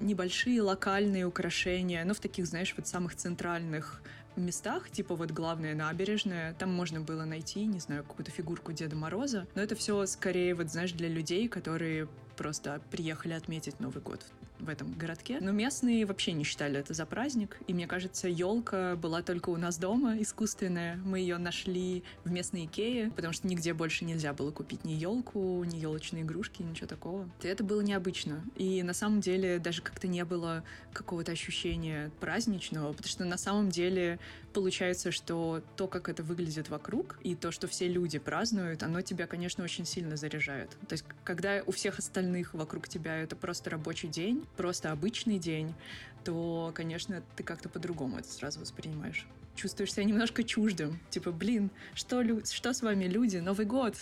небольшие 0.00 0.62
локальные 0.62 1.26
украшения, 1.26 2.04
но 2.04 2.14
в 2.14 2.20
таких, 2.20 2.46
знаешь, 2.46 2.74
вот 2.76 2.86
самых 2.86 3.14
центральных 3.16 4.02
местах, 4.36 4.90
типа 4.90 5.14
вот 5.14 5.30
главная 5.30 5.74
набережная, 5.74 6.54
там 6.54 6.72
можно 6.72 7.00
было 7.00 7.24
найти, 7.24 7.64
не 7.64 7.80
знаю, 7.80 8.04
какую-то 8.04 8.30
фигурку 8.30 8.72
Деда 8.72 8.96
Мороза, 8.96 9.46
но 9.54 9.62
это 9.62 9.74
все 9.74 10.06
скорее 10.06 10.54
вот, 10.54 10.70
знаешь, 10.70 10.92
для 10.92 11.08
людей, 11.08 11.48
которые 11.48 12.08
просто 12.34 12.80
приехали 12.90 13.32
отметить 13.32 13.80
Новый 13.80 14.02
год 14.02 14.20
в 14.60 14.68
этом 14.68 14.92
городке. 14.92 15.38
Но 15.40 15.52
местные 15.52 16.06
вообще 16.06 16.32
не 16.32 16.44
считали 16.44 16.78
это 16.78 16.94
за 16.94 17.06
праздник. 17.06 17.58
И 17.66 17.74
мне 17.74 17.86
кажется, 17.86 18.28
елка 18.28 18.96
была 18.96 19.22
только 19.22 19.50
у 19.50 19.56
нас 19.56 19.78
дома, 19.78 20.16
искусственная. 20.20 20.96
Мы 21.04 21.20
ее 21.20 21.38
нашли 21.38 22.02
в 22.24 22.30
местной 22.30 22.66
Икее, 22.66 23.10
потому 23.10 23.32
что 23.32 23.46
нигде 23.46 23.74
больше 23.74 24.04
нельзя 24.04 24.32
было 24.32 24.50
купить 24.50 24.84
ни 24.84 24.92
елку, 24.92 25.64
ни 25.64 25.76
елочные 25.76 26.22
игрушки, 26.22 26.62
ничего 26.62 26.86
такого. 26.86 27.28
И 27.42 27.46
это 27.46 27.64
было 27.64 27.80
необычно. 27.80 28.42
И 28.56 28.82
на 28.82 28.94
самом 28.94 29.20
деле 29.20 29.58
даже 29.58 29.82
как-то 29.82 30.06
не 30.06 30.24
было 30.24 30.64
какого-то 30.92 31.32
ощущения 31.32 32.10
праздничного, 32.20 32.92
потому 32.92 33.08
что 33.08 33.24
на 33.24 33.38
самом 33.38 33.70
деле 33.70 34.18
получается, 34.54 35.10
что 35.10 35.62
то, 35.76 35.86
как 35.86 36.08
это 36.08 36.22
выглядит 36.22 36.70
вокруг, 36.70 37.18
и 37.22 37.34
то, 37.34 37.52
что 37.52 37.66
все 37.66 37.88
люди 37.88 38.18
празднуют, 38.18 38.82
оно 38.82 39.02
тебя, 39.02 39.26
конечно, 39.26 39.62
очень 39.62 39.84
сильно 39.84 40.16
заряжает. 40.16 40.70
То 40.88 40.94
есть, 40.94 41.04
когда 41.24 41.62
у 41.66 41.72
всех 41.72 41.98
остальных 41.98 42.54
вокруг 42.54 42.88
тебя 42.88 43.16
это 43.18 43.36
просто 43.36 43.70
рабочий 43.70 44.08
день, 44.08 44.46
просто 44.56 44.92
обычный 44.92 45.38
день, 45.38 45.74
то, 46.24 46.72
конечно, 46.74 47.22
ты 47.36 47.42
как-то 47.42 47.68
по-другому 47.68 48.18
это 48.18 48.28
сразу 48.28 48.60
воспринимаешь. 48.60 49.26
Чувствуешь 49.56 49.92
себя 49.92 50.04
немножко 50.04 50.42
чуждым. 50.42 50.98
Типа, 51.10 51.30
блин, 51.30 51.70
что, 51.94 52.24
что 52.44 52.72
с 52.72 52.80
вами, 52.80 53.04
люди? 53.04 53.36
Новый 53.36 53.66
год! 53.66 53.96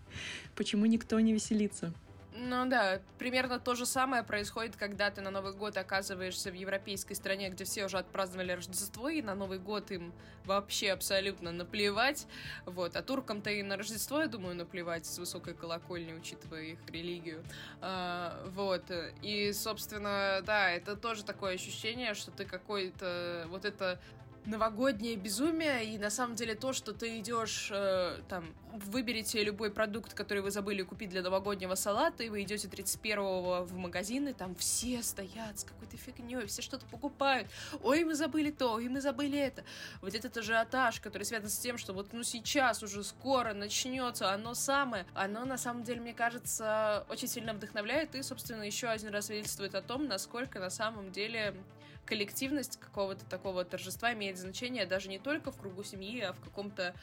Почему 0.56 0.86
никто 0.86 1.20
не 1.20 1.32
веселится? 1.34 1.92
Ну 2.38 2.66
да, 2.68 3.00
примерно 3.18 3.58
то 3.58 3.74
же 3.74 3.86
самое 3.86 4.22
происходит, 4.22 4.76
когда 4.76 5.10
ты 5.10 5.22
на 5.22 5.30
Новый 5.30 5.54
год 5.54 5.78
оказываешься 5.78 6.50
в 6.50 6.54
европейской 6.54 7.14
стране, 7.14 7.48
где 7.48 7.64
все 7.64 7.86
уже 7.86 7.96
отпраздновали 7.96 8.52
Рождество, 8.52 9.08
и 9.08 9.22
на 9.22 9.34
Новый 9.34 9.58
год 9.58 9.90
им 9.90 10.12
вообще 10.44 10.92
абсолютно 10.92 11.50
наплевать. 11.50 12.26
Вот. 12.66 12.94
А 12.94 13.02
туркам-то 13.02 13.50
и 13.50 13.62
на 13.62 13.78
Рождество, 13.78 14.20
я 14.20 14.26
думаю, 14.26 14.54
наплевать 14.54 15.06
с 15.06 15.18
высокой 15.18 15.54
колокольни, 15.54 16.12
учитывая 16.12 16.62
их 16.62 16.78
религию. 16.88 17.42
А, 17.80 18.44
вот. 18.48 18.84
И, 19.22 19.52
собственно, 19.52 20.42
да, 20.44 20.70
это 20.70 20.94
тоже 20.94 21.24
такое 21.24 21.54
ощущение, 21.54 22.12
что 22.12 22.30
ты 22.30 22.44
какой-то 22.44 23.46
вот 23.48 23.64
это 23.64 23.98
новогоднее 24.46 25.16
безумие, 25.16 25.84
и 25.84 25.98
на 25.98 26.10
самом 26.10 26.36
деле 26.36 26.54
то, 26.54 26.72
что 26.72 26.92
ты 26.92 27.18
идешь, 27.18 27.68
э, 27.72 28.18
там, 28.28 28.54
выберите 28.72 29.42
любой 29.42 29.70
продукт, 29.70 30.14
который 30.14 30.42
вы 30.42 30.50
забыли 30.50 30.82
купить 30.82 31.10
для 31.10 31.22
новогоднего 31.22 31.74
салата, 31.74 32.22
и 32.22 32.28
вы 32.28 32.42
идете 32.42 32.68
31-го 32.68 33.64
в 33.64 33.76
магазин, 33.76 34.28
и 34.28 34.32
там 34.32 34.54
все 34.54 35.02
стоят 35.02 35.58
с 35.58 35.64
какой-то 35.64 35.96
фигней, 35.96 36.46
все 36.46 36.62
что-то 36.62 36.86
покупают. 36.86 37.48
Ой, 37.82 38.04
мы 38.04 38.14
забыли 38.14 38.50
то, 38.50 38.74
ой, 38.74 38.88
мы 38.88 39.00
забыли 39.00 39.38
это. 39.38 39.64
Вот 40.00 40.14
этот 40.14 40.36
ажиотаж, 40.36 41.00
который 41.00 41.24
связан 41.24 41.48
с 41.48 41.58
тем, 41.58 41.78
что 41.78 41.92
вот 41.92 42.12
ну 42.12 42.22
сейчас 42.22 42.82
уже 42.82 43.02
скоро 43.04 43.54
начнется 43.54 44.32
оно 44.32 44.54
самое, 44.54 45.06
оно 45.14 45.44
на 45.44 45.58
самом 45.58 45.82
деле, 45.84 46.00
мне 46.00 46.14
кажется, 46.14 47.04
очень 47.08 47.28
сильно 47.28 47.54
вдохновляет 47.54 48.14
и, 48.14 48.22
собственно, 48.22 48.62
еще 48.62 48.88
один 48.88 49.08
раз 49.10 49.26
свидетельствует 49.26 49.74
о 49.74 49.82
том, 49.82 50.06
насколько 50.06 50.60
на 50.60 50.70
самом 50.70 51.10
деле 51.12 51.54
коллективность 52.06 52.78
какого-то 52.78 53.24
такого 53.26 53.64
торжества 53.64 54.12
имеет 54.14 54.38
значение 54.38 54.86
даже 54.86 55.08
не 55.08 55.18
только 55.18 55.50
в 55.50 55.56
кругу 55.56 55.82
семьи, 55.84 56.20
а 56.20 56.32
в 56.32 56.40
каком-то 56.40 56.94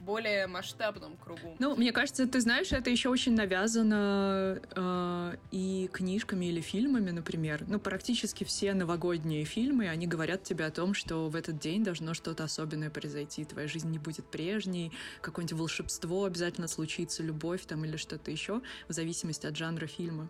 более 0.00 0.46
масштабном 0.46 1.16
кругу. 1.16 1.56
Ну, 1.58 1.76
мне 1.76 1.92
кажется, 1.92 2.26
ты 2.26 2.40
знаешь, 2.40 2.72
это 2.72 2.90
еще 2.90 3.08
очень 3.08 3.34
навязано 3.34 4.60
э, 4.74 5.36
и 5.50 5.88
книжками 5.92 6.46
или 6.46 6.60
фильмами, 6.60 7.10
например. 7.10 7.64
Ну, 7.66 7.78
практически 7.78 8.44
все 8.44 8.74
новогодние 8.74 9.44
фильмы, 9.44 9.88
они 9.88 10.06
говорят 10.06 10.42
тебе 10.42 10.66
о 10.66 10.70
том, 10.70 10.94
что 10.94 11.28
в 11.28 11.36
этот 11.36 11.58
день 11.58 11.82
должно 11.82 12.14
что-то 12.14 12.44
особенное 12.44 12.90
произойти, 12.90 13.44
твоя 13.44 13.68
жизнь 13.68 13.90
не 13.90 13.98
будет 13.98 14.26
прежней, 14.26 14.92
какое-нибудь 15.20 15.58
волшебство 15.58 16.24
обязательно 16.24 16.68
случится, 16.68 17.22
любовь 17.22 17.64
там 17.66 17.84
или 17.84 17.96
что-то 17.96 18.30
еще, 18.30 18.60
в 18.88 18.92
зависимости 18.92 19.46
от 19.46 19.56
жанра 19.56 19.86
фильма. 19.86 20.28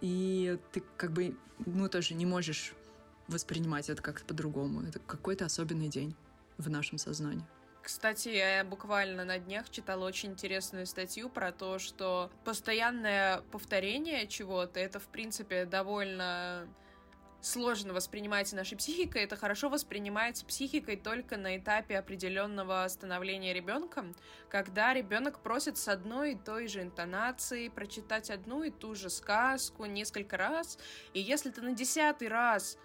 И 0.00 0.58
ты 0.72 0.82
как 0.96 1.12
бы, 1.12 1.36
ну, 1.64 1.88
тоже 1.88 2.14
не 2.14 2.26
можешь 2.26 2.74
воспринимать 3.28 3.90
это 3.90 4.02
как-то 4.02 4.24
по-другому. 4.24 4.82
Это 4.82 4.98
какой-то 4.98 5.44
особенный 5.44 5.88
день 5.88 6.14
в 6.58 6.70
нашем 6.70 6.98
сознании. 6.98 7.44
Кстати, 7.82 8.30
я 8.30 8.64
буквально 8.64 9.24
на 9.24 9.38
днях 9.38 9.68
читала 9.68 10.06
очень 10.06 10.30
интересную 10.30 10.86
статью 10.86 11.28
про 11.28 11.52
то, 11.52 11.78
что 11.78 12.30
постоянное 12.42 13.42
повторение 13.52 14.26
чего-то, 14.26 14.80
это, 14.80 14.98
в 14.98 15.08
принципе, 15.08 15.66
довольно 15.66 16.66
сложно 17.42 17.92
воспринимается 17.92 18.56
нашей 18.56 18.78
психикой, 18.78 19.24
это 19.24 19.36
хорошо 19.36 19.68
воспринимается 19.68 20.46
психикой 20.46 20.96
только 20.96 21.36
на 21.36 21.58
этапе 21.58 21.98
определенного 21.98 22.86
становления 22.88 23.52
ребенком, 23.52 24.16
когда 24.48 24.94
ребенок 24.94 25.40
просит 25.40 25.76
с 25.76 25.88
одной 25.88 26.32
и 26.32 26.38
той 26.38 26.68
же 26.68 26.80
интонацией 26.80 27.70
прочитать 27.70 28.30
одну 28.30 28.62
и 28.62 28.70
ту 28.70 28.94
же 28.94 29.10
сказку 29.10 29.84
несколько 29.84 30.38
раз, 30.38 30.78
и 31.12 31.20
если 31.20 31.50
ты 31.50 31.60
на 31.60 31.72
десятый 31.72 32.28
раз 32.28 32.78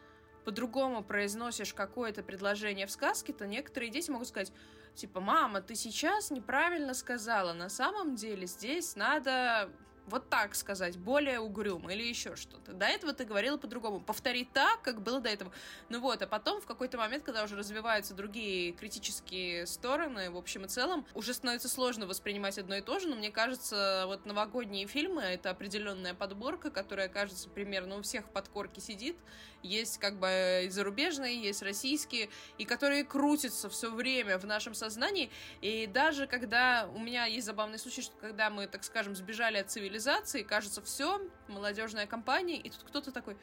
по-другому 0.50 1.04
произносишь 1.04 1.76
какое-то 1.76 2.24
предложение 2.24 2.88
в 2.88 2.92
сказке, 2.92 3.34
то 3.34 3.46
некоторые 3.46 3.92
дети 3.92 4.10
могут 4.10 4.30
сказать, 4.30 4.52
типа, 4.96 5.22
мама, 5.22 5.62
ты 5.62 5.76
сейчас 5.76 6.32
неправильно 6.32 6.96
сказала, 6.96 7.54
на 7.54 7.70
самом 7.70 8.16
деле 8.16 8.48
здесь 8.48 8.96
надо 8.96 9.70
вот 10.10 10.30
так 10.30 10.56
сказать, 10.56 10.98
более 10.98 11.40
угрюмо 11.40 11.94
или 11.94 12.04
еще 12.04 12.36
что-то. 12.36 12.74
До 12.74 12.86
этого 12.86 13.14
ты 13.14 13.26
говорила 13.26 13.58
по-другому. 13.58 14.02
Повтори 14.02 14.46
так, 14.46 14.82
как 14.82 15.02
было 15.02 15.22
до 15.22 15.30
этого. 15.30 15.52
Ну 15.90 16.00
вот, 16.00 16.22
а 16.22 16.28
потом 16.28 16.62
в 16.62 16.66
какой-то 16.66 16.98
момент, 16.98 17.24
когда 17.24 17.44
уже 17.44 17.56
развиваются 17.56 18.14
другие 18.14 18.74
критические 18.74 19.66
стороны, 19.66 20.32
в 20.32 20.38
общем 20.38 20.66
и 20.66 20.68
целом, 20.68 21.06
уже 21.14 21.34
становится 21.34 21.70
сложно 21.70 22.08
воспринимать 22.08 22.58
одно 22.58 22.76
и 22.76 22.82
то 22.82 23.00
же, 23.00 23.08
но 23.08 23.16
мне 23.16 23.32
кажется, 23.32 24.04
вот 24.08 24.26
новогодние 24.26 24.88
фильмы— 24.88 25.22
это 25.24 25.52
определенная 25.52 26.14
подборка, 26.14 26.72
которая, 26.72 27.08
кажется, 27.08 27.50
примерно 27.50 27.98
у 27.98 28.02
всех 28.02 28.30
под 28.30 28.48
корки 28.50 28.80
сидит. 28.80 29.18
Есть 29.62 29.98
как 29.98 30.20
бы 30.20 30.68
зарубежные, 30.70 31.42
есть 31.42 31.62
российские, 31.62 32.30
и 32.58 32.66
которые 32.66 33.04
крутятся 33.04 33.70
все 33.70 33.92
время 33.92 34.38
в 34.38 34.46
нашем 34.46 34.74
сознании. 34.74 35.30
И 35.60 35.86
даже 35.86 36.28
когда 36.28 36.90
у 36.96 37.00
меня 37.00 37.26
есть 37.26 37.46
забавный 37.46 37.78
случай, 37.78 38.02
что 38.02 38.16
когда 38.18 38.50
мы, 38.50 38.68
так 38.68 38.84
скажем, 38.84 39.16
сбежали 39.16 39.58
от 39.58 39.70
цивилизации, 39.70 39.99
цивилизации, 40.00 40.44
кажется, 40.44 40.82
все, 40.82 41.22
молодежная 41.48 42.08
компания, 42.08 42.58
и 42.58 42.70
тут 42.70 42.84
кто-то 42.84 43.12
такой, 43.12 43.38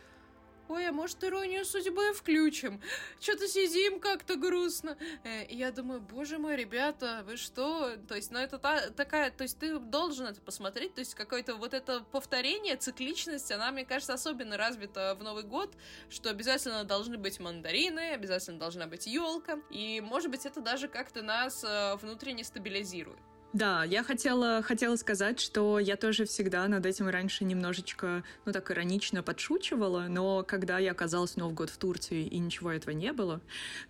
ой, 0.69 0.88
а 0.88 0.92
может 0.92 1.23
иронию 1.23 1.64
судьбы 1.64 2.12
включим? 2.14 2.81
Что-то 3.21 3.47
сидим 3.47 4.01
как-то 4.01 4.37
грустно. 4.37 4.97
Э, 5.23 5.45
и 5.45 5.57
я 5.57 5.71
думаю, 5.71 6.01
боже 6.01 6.38
мой, 6.38 6.57
ребята, 6.57 7.23
вы 7.27 7.37
что? 7.37 7.97
То 8.09 8.16
есть, 8.16 8.33
ну 8.33 8.38
это 8.38 8.59
та, 8.59 8.90
такая, 8.90 9.31
то 9.31 9.42
есть 9.42 9.59
ты 9.59 9.79
должен 9.79 10.27
это 10.27 10.40
посмотреть, 10.40 10.95
то 10.95 11.01
есть 11.01 11.14
какое-то 11.14 11.55
вот 11.57 11.75
это 11.75 12.01
повторение, 12.01 12.77
цикличность, 12.77 13.53
она, 13.53 13.71
мне 13.71 13.85
кажется, 13.85 14.14
особенно 14.14 14.57
развита 14.57 15.14
в 15.14 15.23
Новый 15.23 15.45
год, 15.45 15.77
что 16.09 16.31
обязательно 16.31 16.85
должны 16.85 17.19
быть 17.19 17.38
мандарины, 17.38 18.12
обязательно 18.12 18.59
должна 18.59 18.87
быть 18.87 19.07
елка, 19.07 19.61
и, 19.71 20.01
может 20.01 20.31
быть, 20.31 20.47
это 20.47 20.61
даже 20.61 20.88
как-то 20.88 21.23
нас 21.23 21.62
э, 21.62 21.97
внутренне 21.97 22.45
стабилизирует. 22.45 23.21
Да, 23.52 23.85
я 23.85 24.02
хотела, 24.02 24.61
хотела 24.62 24.96
сказать, 24.96 25.40
что 25.40 25.78
я 25.78 25.96
тоже 25.96 26.26
всегда 26.26 26.68
над 26.68 26.85
этим 26.85 27.09
раньше 27.09 27.44
немножечко, 27.44 28.22
ну 28.44 28.52
так 28.52 28.70
иронично 28.70 29.22
подшучивала, 29.22 30.06
но 30.09 30.44
когда 30.46 30.78
я 30.78 30.90
оказалась 30.90 31.37
Новый 31.37 31.54
год 31.54 31.70
в 31.70 31.78
Турции 31.78 32.26
и 32.26 32.38
ничего 32.38 32.70
этого 32.72 32.92
не 32.92 33.12
было, 33.12 33.40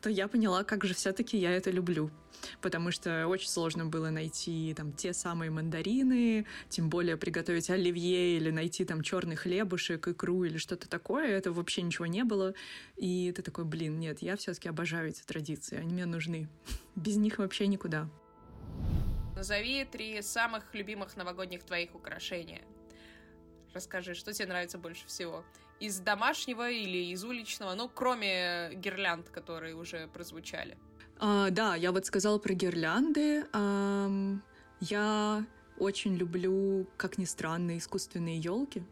то 0.00 0.08
я 0.08 0.28
поняла, 0.28 0.62
как 0.62 0.84
же 0.84 0.94
все-таки 0.94 1.36
я 1.36 1.50
это 1.50 1.70
люблю. 1.70 2.10
Потому 2.60 2.92
что 2.92 3.26
очень 3.26 3.48
сложно 3.48 3.86
было 3.86 4.10
найти 4.10 4.72
там 4.76 4.92
те 4.92 5.12
самые 5.12 5.50
мандарины, 5.50 6.46
тем 6.68 6.88
более 6.88 7.16
приготовить 7.16 7.70
оливье 7.70 8.36
или 8.36 8.50
найти 8.50 8.84
там 8.84 9.02
черный 9.02 9.36
хлебушек, 9.36 10.06
икру 10.06 10.44
или 10.44 10.58
что-то 10.58 10.88
такое. 10.88 11.28
Это 11.28 11.50
вообще 11.50 11.82
ничего 11.82 12.06
не 12.06 12.24
было. 12.24 12.54
И 12.96 13.32
ты 13.34 13.42
такой, 13.42 13.64
блин, 13.64 13.98
нет, 13.98 14.20
я 14.20 14.36
все-таки 14.36 14.68
обожаю 14.68 15.08
эти 15.08 15.22
традиции, 15.22 15.78
они 15.78 15.94
мне 15.94 16.06
нужны. 16.06 16.48
Без 16.94 17.16
них 17.16 17.38
вообще 17.38 17.66
никуда. 17.66 18.08
Назови 19.36 19.84
три 19.84 20.22
самых 20.22 20.74
любимых 20.74 21.14
новогодних 21.14 21.62
твоих 21.62 21.94
украшения. 21.94 22.62
Расскажи, 23.74 24.14
что 24.14 24.32
тебе 24.32 24.48
нравится 24.48 24.78
больше 24.78 25.06
всего? 25.06 25.44
Из 25.78 25.98
домашнего 25.98 26.70
или 26.70 27.12
из 27.12 27.22
уличного? 27.22 27.74
Ну, 27.74 27.90
кроме 27.94 28.70
гирлянд, 28.76 29.28
которые 29.28 29.74
уже 29.74 30.08
прозвучали. 30.08 30.78
А, 31.18 31.50
да, 31.50 31.74
я 31.74 31.92
вот 31.92 32.06
сказала 32.06 32.38
про 32.38 32.54
гирлянды. 32.54 33.44
А, 33.52 34.10
я 34.80 35.44
очень 35.78 36.16
люблю, 36.16 36.86
как 36.96 37.18
ни 37.18 37.26
странно, 37.26 37.76
искусственные 37.76 38.38
елки. 38.38 38.82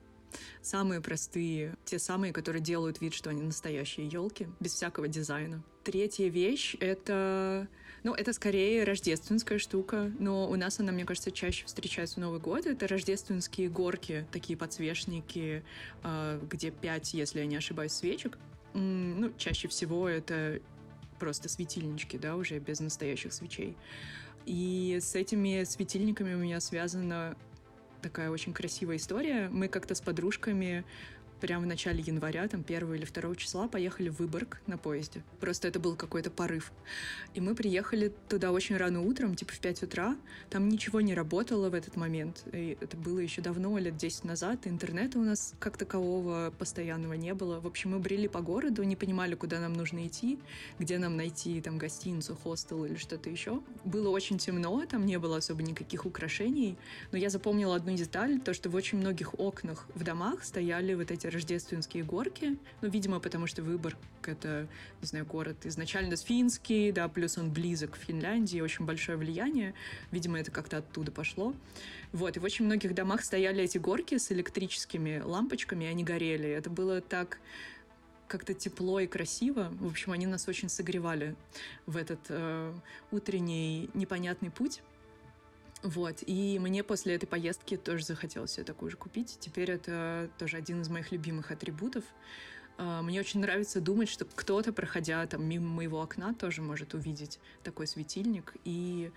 Самые 0.61 1.01
простые, 1.01 1.75
те 1.87 1.99
самые, 1.99 2.35
которые 2.35 2.61
делают 2.61 3.01
вид, 3.01 3.15
что 3.15 3.31
они 3.31 3.41
настоящие 3.41 4.09
елки, 4.09 4.49
без 4.61 4.75
всякого 4.75 5.09
дизайна. 5.09 5.63
Третья 5.85 6.29
вещь— 6.29 6.77
это 6.81 7.67
ну, 8.05 8.13
это 8.13 8.35
скорее 8.35 8.85
рождественская 8.85 9.59
штука, 9.59 10.13
но 10.19 10.49
у 10.49 10.57
нас 10.57 10.79
она, 10.79 10.93
мне 10.93 11.07
кажется, 11.07 11.31
чаще 11.31 11.65
встречается 11.65 12.17
в 12.17 12.19
Новый 12.19 12.39
год. 12.39 12.67
Это 12.67 12.87
рождественские 12.87 13.71
горки, 13.71 14.27
такие 14.31 14.59
подсвечники, 14.59 15.65
а, 16.03 16.39
где 16.39 16.71
пять, 16.71 17.15
если 17.15 17.41
я 17.41 17.47
не 17.47 17.57
ошибаюсь, 17.57 17.93
свечек. 17.93 18.39
Ну, 18.75 19.33
чаще 19.39 19.69
всего 19.69 20.07
это 20.07 20.61
просто 21.19 21.49
светильнички, 21.49 22.19
да, 22.19 22.37
уже 22.37 22.59
без 22.59 22.81
настоящих 22.81 23.33
свечей. 23.33 23.75
И 24.45 24.99
с 25.01 25.15
этими 25.15 25.65
светильниками 25.65 26.35
у 26.35 26.39
меня 26.39 26.61
связана 26.61 27.37
такая 28.03 28.29
очень 28.29 28.53
красивая 28.53 28.97
история. 28.97 29.49
Мы 29.49 29.69
как-то 29.69 29.95
с 29.95 30.03
подружками 30.03 30.85
прямо 31.41 31.65
в 31.65 31.67
начале 31.67 32.01
января, 32.01 32.49
там, 32.49 32.65
1 32.67 32.95
или 32.95 33.05
2 33.05 33.37
числа, 33.37 33.69
поехали 33.69 34.09
в 34.09 34.19
Выборг 34.19 34.61
на 34.67 34.79
поезде. 34.79 35.23
Просто 35.41 35.69
это 35.69 35.81
был 35.81 35.97
какой-то 35.97 36.31
порыв. 36.31 36.73
И 37.35 37.41
мы 37.41 37.55
приехали 37.55 38.13
туда 38.29 38.53
очень 38.53 38.77
рано 38.77 39.03
утром, 39.03 39.35
типа 39.35 39.53
в 39.53 39.59
5 39.59 39.83
утра. 39.83 40.17
Там 40.51 40.69
ничего 40.69 41.01
не 41.01 41.15
работало 41.15 41.71
в 41.71 41.75
этот 41.75 41.97
момент. 41.97 42.45
И 42.53 42.77
это 42.81 42.97
было 42.97 43.19
еще 43.19 43.43
давно, 43.43 43.77
лет 43.79 43.97
10 43.97 44.25
назад. 44.25 44.67
Интернета 44.67 45.19
у 45.19 45.23
нас 45.23 45.55
как 45.59 45.77
такового 45.77 46.53
постоянного 46.59 47.15
не 47.15 47.35
было. 47.35 47.61
В 47.61 47.67
общем, 47.67 47.91
мы 47.91 47.99
брели 47.99 48.29
по 48.29 48.41
городу, 48.41 48.83
не 48.83 48.97
понимали, 48.97 49.35
куда 49.35 49.61
нам 49.61 49.73
нужно 49.75 50.07
идти, 50.07 50.39
где 50.79 50.99
нам 50.99 51.17
найти 51.17 51.61
там 51.61 51.79
гостиницу, 51.79 52.37
хостел 52.37 52.85
или 52.85 52.97
что-то 52.97 53.31
еще. 53.31 53.61
Было 53.85 54.09
очень 54.09 54.39
темно, 54.39 54.85
там 54.87 55.07
не 55.07 55.19
было 55.19 55.39
особо 55.39 55.63
никаких 55.63 56.07
украшений. 56.07 56.77
Но 57.13 57.19
я 57.19 57.31
запомнила 57.31 57.77
одну 57.77 57.95
деталь, 57.95 58.41
то, 58.41 58.55
что 58.55 58.71
в 58.71 58.75
очень 58.75 58.99
многих 58.99 59.39
окнах 59.39 59.87
в 59.95 60.03
домах 60.05 60.45
стояли 60.45 60.95
вот 60.95 61.11
эти 61.11 61.27
рождественские 61.35 62.05
горки. 62.05 62.57
Ну, 62.81 62.89
видимо, 62.89 63.21
потому 63.21 63.47
что 63.47 63.63
Выборг— 63.63 63.99
это, 64.27 64.67
не 65.01 65.07
знаю, 65.07 65.27
город 65.27 65.57
изначально 65.65 66.17
финский, 66.17 66.93
да, 66.93 67.09
плюс 67.09 67.37
он 67.37 67.53
близок 67.53 67.93
к 67.93 67.97
Финляндии, 67.97 68.61
очень 68.61 68.87
большое 68.87 69.19
влияние. 69.19 69.75
Видимо, 70.11 70.39
это 70.39 70.51
как-то 70.51 70.79
оттуда 70.79 71.13
пошло. 71.13 71.55
Вот, 72.13 72.37
и 72.37 72.41
в 72.41 72.45
очень 72.45 72.65
многих 72.65 72.95
домах 72.95 73.25
стояли 73.25 73.63
эти 73.63 73.79
горки 73.79 74.19
с 74.19 74.33
электрическими 74.33 75.21
лампочками, 75.25 75.85
и 75.85 75.89
они 75.89 76.05
горели. 76.05 76.49
Это 76.49 76.71
было 76.71 77.01
так 77.01 77.39
как-то 78.27 78.55
тепло 78.55 79.01
и 79.01 79.07
красиво. 79.07 79.71
В 79.81 79.87
общем, 79.87 80.13
они 80.13 80.27
нас 80.27 80.49
очень 80.49 80.69
согревали 80.69 81.37
в 81.87 81.97
этот 81.97 82.21
э, 82.29 82.73
утренний 83.11 83.91
непонятный 83.95 84.51
путь. 84.51 84.83
Вот, 85.85 86.23
и 86.27 86.59
мне 86.59 86.83
после 86.83 87.15
этой 87.15 87.27
поездки 87.27 87.77
тоже 87.77 88.07
захотелось 88.07 88.53
себе 88.53 88.65
такую 88.65 88.91
же 88.91 88.97
купить. 88.97 89.37
Теперь 89.39 89.71
это 89.71 90.31
тоже 90.39 90.57
один 90.57 90.81
из 90.81 90.89
моих 90.89 91.13
любимых 91.13 91.51
атрибутов. 91.51 92.05
А, 92.79 93.03
мне 93.03 93.21
очень 93.21 93.41
нравится 93.41 93.83
думать, 93.83 94.09
что 94.09 94.25
кто-то, 94.25 94.73
проходя 94.73 95.27
там 95.27 95.45
мимо 95.45 95.69
моего 95.69 96.01
окна, 96.01 96.33
тоже 96.33 96.63
может 96.63 96.95
увидеть 96.95 97.39
такой 97.63 97.87
светильник 97.87 98.55
и, 98.65 99.13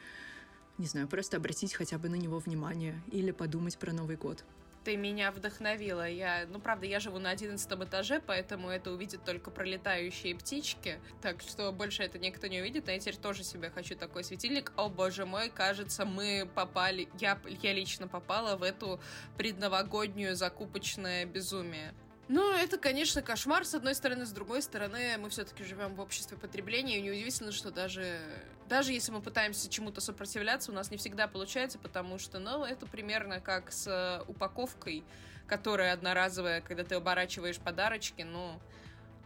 не 0.78 0.88
знаю, 0.88 1.08
просто 1.08 1.38
обратить 1.38 1.74
хотя 1.74 1.98
бы 1.98 2.10
на 2.10 2.16
него 2.16 2.38
внимание 2.40 3.02
или 3.14 3.32
подумать 3.32 3.78
про 3.78 3.94
Новый 3.94 4.18
год 4.18 4.44
ты 4.88 4.96
меня 4.96 5.32
вдохновила. 5.34 6.08
Я, 6.08 6.46
ну, 6.48 6.62
правда, 6.62 6.86
я 6.86 7.02
живу 7.02 7.20
на 7.20 7.32
одиннадцатом 7.32 7.84
этаже, 7.84 8.22
поэтому 8.26 8.70
это 8.70 8.90
увидят 8.90 9.22
только 9.26 9.52
пролетающие 9.52 10.34
птички. 10.34 11.02
Так 11.22 11.42
что 11.42 11.74
больше 11.74 12.04
это 12.04 12.18
никто 12.20 12.48
не 12.48 12.62
увидит. 12.62 12.88
А 12.88 12.94
я 12.94 13.00
теперь 13.00 13.18
тоже 13.18 13.44
себе 13.44 13.70
хочу 13.70 13.98
такой 13.98 14.24
светильник. 14.24 14.72
О, 14.78 14.88
боже 14.88 15.26
мой, 15.26 15.50
кажется, 15.50 16.06
мы 16.06 16.50
попали... 16.56 17.10
Я, 17.20 17.38
я 17.62 17.74
лично 17.74 18.08
попала 18.08 18.56
в 18.56 18.64
эту 18.64 19.02
предновогоднюю 19.38 20.38
закупочное 20.38 21.26
безумие. 21.26 21.94
Ну, 22.30 22.52
это, 22.52 22.78
конечно, 22.78 23.22
кошмар, 23.22 23.64
с 23.64 23.74
одной 23.74 23.96
стороны. 23.96 24.26
С 24.26 24.32
другой 24.32 24.62
стороны, 24.62 25.18
мы 25.18 25.30
все-таки 25.30 25.64
живем 25.64 25.96
в 25.96 26.02
обществе 26.02 26.38
потребления, 26.38 26.98
и 26.98 27.02
неудивительно, 27.02 27.54
что 27.54 27.72
даже, 27.72 28.20
даже 28.68 28.92
если 28.92 29.12
мы 29.12 29.22
пытаемся 29.22 29.70
чему-то 29.70 30.02
сопротивляться, 30.02 30.72
у 30.72 30.76
нас 30.76 30.92
не 30.92 30.98
всегда 30.98 31.28
получается, 31.28 31.80
потому 31.80 32.20
что, 32.20 32.40
ну, 32.40 32.66
это 32.66 32.86
примерно 32.86 33.40
как 33.40 33.72
с 33.72 34.24
упаковкой, 34.28 35.06
которая 35.48 35.94
одноразовая, 35.94 36.60
когда 36.60 36.84
ты 36.84 36.96
оборачиваешь 36.96 37.60
подарочки, 37.60 38.24
ну, 38.24 38.60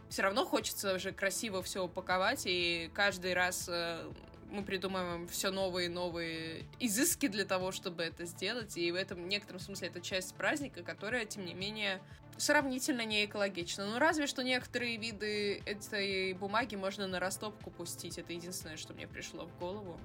все 0.08 0.22
равно 0.22 0.44
хочется 0.44 0.94
уже 0.94 1.10
красиво 1.10 1.62
все 1.62 1.82
упаковать, 1.84 2.42
и 2.44 2.88
каждый 2.94 3.34
раз 3.34 3.66
э, 3.68 4.12
мы 4.52 4.62
придумываем 4.62 5.26
все 5.28 5.50
новые 5.50 5.86
и 5.86 5.88
новые 5.88 6.64
изыски 6.78 7.26
для 7.26 7.44
того, 7.44 7.72
чтобы 7.72 8.02
это 8.02 8.26
сделать, 8.26 8.76
и 8.76 8.92
в 8.92 8.94
этом 8.94 9.24
в 9.24 9.26
некотором 9.26 9.60
смысле 9.60 9.88
это 9.88 10.00
часть 10.00 10.34
праздника, 10.34 10.82
которая, 10.82 11.24
тем 11.24 11.44
не 11.44 11.54
менее, 11.54 12.00
сравнительно 12.36 13.04
не 13.04 13.24
экологично. 13.24 13.86
Ну, 13.86 13.98
разве 13.98 14.26
что 14.26 14.42
некоторые 14.42 14.96
виды 14.96 15.62
этой 15.64 16.34
бумаги 16.34 16.76
можно 16.76 17.06
на 17.06 17.18
растопку 17.18 17.70
пустить. 17.70 18.18
Это 18.18 18.32
единственное, 18.32 18.76
что 18.76 18.92
мне 18.92 19.06
пришло 19.06 19.46
в 19.46 19.58
голову. 19.58 19.98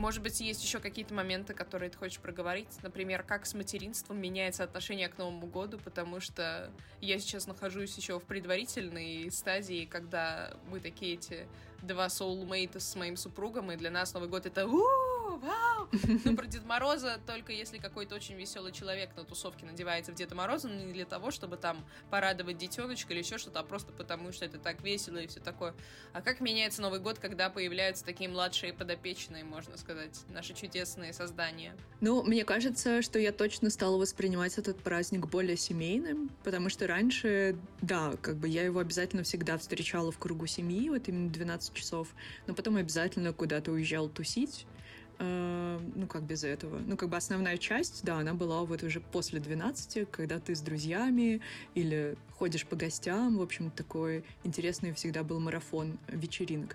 Может 0.00 0.22
быть, 0.22 0.40
есть 0.40 0.64
еще 0.64 0.78
какие-то 0.78 1.12
моменты, 1.12 1.52
которые 1.52 1.90
ты 1.90 1.98
хочешь 1.98 2.20
проговорить? 2.20 2.68
Например, 2.82 3.22
как 3.22 3.44
с 3.44 3.52
материнством 3.52 4.18
меняется 4.18 4.64
отношение 4.64 5.10
к 5.10 5.18
Новому 5.18 5.46
году, 5.46 5.76
потому 5.76 6.20
что 6.20 6.72
я 7.02 7.18
сейчас 7.18 7.46
нахожусь 7.46 7.98
еще 7.98 8.18
в 8.18 8.22
предварительной 8.22 9.30
стадии, 9.30 9.84
когда 9.84 10.56
мы 10.70 10.80
такие 10.80 11.16
эти 11.16 11.46
два 11.82 12.08
соулмейта 12.08 12.80
с 12.80 12.96
моим 12.96 13.18
супругом, 13.18 13.72
и 13.72 13.76
для 13.76 13.90
нас 13.90 14.14
Новый 14.14 14.30
год 14.30 14.46
это 14.46 14.66
у 14.66 15.09
вау! 15.40 15.88
Ну, 16.24 16.36
про 16.36 16.46
Деда 16.46 16.66
Мороза 16.66 17.20
только 17.26 17.52
если 17.52 17.78
какой-то 17.78 18.14
очень 18.14 18.34
веселый 18.34 18.72
человек 18.72 19.10
на 19.16 19.24
тусовке 19.24 19.64
надевается 19.64 20.12
в 20.12 20.14
Деда 20.14 20.34
Мороза, 20.34 20.68
но 20.68 20.74
не 20.74 20.92
для 20.92 21.04
того, 21.04 21.30
чтобы 21.30 21.56
там 21.56 21.84
порадовать 22.10 22.58
детеночка 22.58 23.12
или 23.12 23.20
еще 23.20 23.38
что-то, 23.38 23.60
а 23.60 23.62
просто 23.62 23.92
потому, 23.92 24.32
что 24.32 24.44
это 24.44 24.58
так 24.58 24.82
весело 24.82 25.18
и 25.18 25.26
все 25.26 25.40
такое. 25.40 25.74
А 26.12 26.22
как 26.22 26.40
меняется 26.40 26.82
Новый 26.82 27.00
год, 27.00 27.18
когда 27.18 27.50
появляются 27.50 28.04
такие 28.04 28.28
младшие 28.28 28.72
подопечные, 28.72 29.44
можно 29.44 29.76
сказать, 29.76 30.20
наши 30.28 30.54
чудесные 30.54 31.12
создания? 31.12 31.74
Ну, 32.00 32.22
мне 32.22 32.44
кажется, 32.44 33.02
что 33.02 33.18
я 33.18 33.32
точно 33.32 33.70
стала 33.70 33.96
воспринимать 33.96 34.58
этот 34.58 34.78
праздник 34.82 35.26
более 35.26 35.56
семейным, 35.56 36.30
потому 36.44 36.68
что 36.68 36.86
раньше, 36.86 37.56
да, 37.80 38.14
как 38.20 38.36
бы 38.36 38.48
я 38.48 38.62
его 38.62 38.80
обязательно 38.80 39.22
всегда 39.22 39.58
встречала 39.58 40.12
в 40.12 40.18
кругу 40.18 40.46
семьи, 40.46 40.88
вот 40.88 41.08
именно 41.08 41.30
12 41.30 41.60
12 41.60 41.74
часов, 41.74 42.08
но 42.46 42.54
потом 42.54 42.76
обязательно 42.76 43.32
куда-то 43.32 43.72
уезжал 43.72 44.08
тусить. 44.08 44.66
Э, 45.22 45.78
ну, 45.96 46.06
как 46.06 46.22
без 46.22 46.44
этого. 46.44 46.78
Ну, 46.78 46.96
как 46.96 47.10
бы 47.10 47.16
основная 47.18 47.58
часть, 47.58 48.02
да, 48.04 48.18
она 48.18 48.32
была 48.32 48.62
вот 48.62 48.82
уже 48.82 49.00
после 49.00 49.38
12, 49.38 50.10
когда 50.10 50.38
ты 50.38 50.54
с 50.54 50.62
друзьями 50.62 51.42
или 51.74 52.16
ходишь 52.38 52.64
по 52.64 52.74
гостям. 52.74 53.36
В 53.36 53.42
общем, 53.42 53.70
такой 53.70 54.24
интересный 54.44 54.94
всегда 54.94 55.22
был 55.22 55.38
марафон 55.38 55.98
вечеринок. 56.08 56.74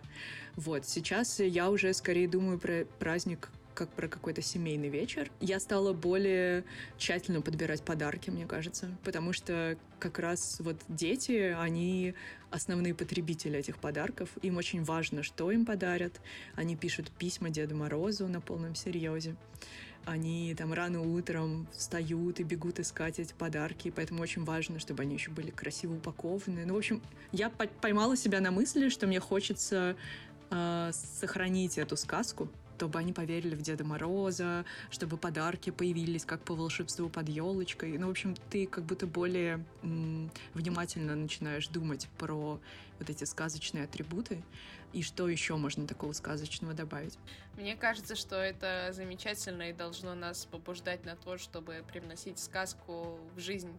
Вот, 0.55 0.85
сейчас 0.85 1.39
я 1.39 1.71
уже 1.71 1.91
скорее 1.95 2.27
думаю 2.27 2.59
про 2.59 2.85
праздник 2.99 3.49
как 3.75 3.89
про 3.89 4.07
какой-то 4.07 4.41
семейный 4.41 4.89
вечер. 4.89 5.29
Я 5.39 5.59
стала 5.59 5.93
более 5.93 6.63
тщательно 6.97 7.41
подбирать 7.41 7.83
подарки, 7.83 8.31
мне 8.31 8.47
кажется, 8.47 8.89
потому 9.03 9.33
что 9.33 9.77
как 9.99 10.17
раз 10.17 10.57
вот 10.59 10.77
дети, 10.87 11.55
они 11.59 12.15
основные 12.49 12.95
потребители 12.95 13.59
этих 13.59 13.77
подарков. 13.77 14.29
Им 14.41 14.57
очень 14.57 14.83
важно, 14.83 15.21
что 15.21 15.51
им 15.51 15.65
подарят. 15.65 16.21
Они 16.55 16.75
пишут 16.75 17.11
письма 17.11 17.49
Деду 17.49 17.75
Морозу 17.75 18.27
на 18.27 18.41
полном 18.41 18.75
серьезе. 18.75 19.35
Они 20.05 20.53
там 20.55 20.71
рано 20.71 21.01
утром 21.01 21.67
встают 21.71 22.39
и 22.39 22.43
бегут 22.43 22.79
искать 22.79 23.19
эти 23.19 23.33
подарки, 23.33 23.91
поэтому 23.93 24.21
очень 24.21 24.43
важно, 24.43 24.79
чтобы 24.79 25.01
они 25.01 25.15
еще 25.15 25.31
были 25.31 25.49
красиво 25.49 25.95
упакованы. 25.95 26.65
Ну, 26.65 26.75
в 26.75 26.77
общем, 26.77 27.01
я 27.31 27.49
поймала 27.49 28.15
себя 28.15 28.39
на 28.39 28.51
мысли, 28.51 28.89
что 28.89 29.07
мне 29.07 29.19
хочется 29.19 29.95
э, 30.51 30.91
сохранить 30.93 31.79
эту 31.79 31.97
сказку, 31.97 32.49
чтобы 32.75 32.99
они 32.99 33.13
поверили 33.13 33.55
в 33.55 33.61
Деда 33.61 33.83
Мороза, 33.83 34.65
чтобы 34.89 35.17
подарки 35.17 35.69
появились 35.69 36.25
как 36.25 36.41
по 36.41 36.55
волшебству 36.55 37.09
под 37.09 37.29
елочкой. 37.29 37.97
Ну, 37.97 38.07
в 38.07 38.11
общем, 38.11 38.35
ты 38.49 38.67
как 38.67 38.83
будто 38.83 39.07
более 39.07 39.63
внимательно 40.53 41.15
начинаешь 41.15 41.67
думать 41.67 42.07
про 42.17 42.59
вот 42.99 43.09
эти 43.09 43.23
сказочные 43.23 43.85
атрибуты 43.85 44.43
и 44.93 45.01
что 45.03 45.27
еще 45.27 45.55
можно 45.57 45.87
такого 45.87 46.13
сказочного 46.13 46.73
добавить. 46.73 47.17
Мне 47.57 47.75
кажется, 47.75 48.15
что 48.15 48.35
это 48.35 48.89
замечательно 48.91 49.69
и 49.69 49.73
должно 49.73 50.15
нас 50.15 50.45
побуждать 50.45 51.05
на 51.05 51.15
то, 51.15 51.37
чтобы 51.37 51.83
привносить 51.91 52.39
сказку 52.39 53.19
в 53.35 53.39
жизнь 53.39 53.71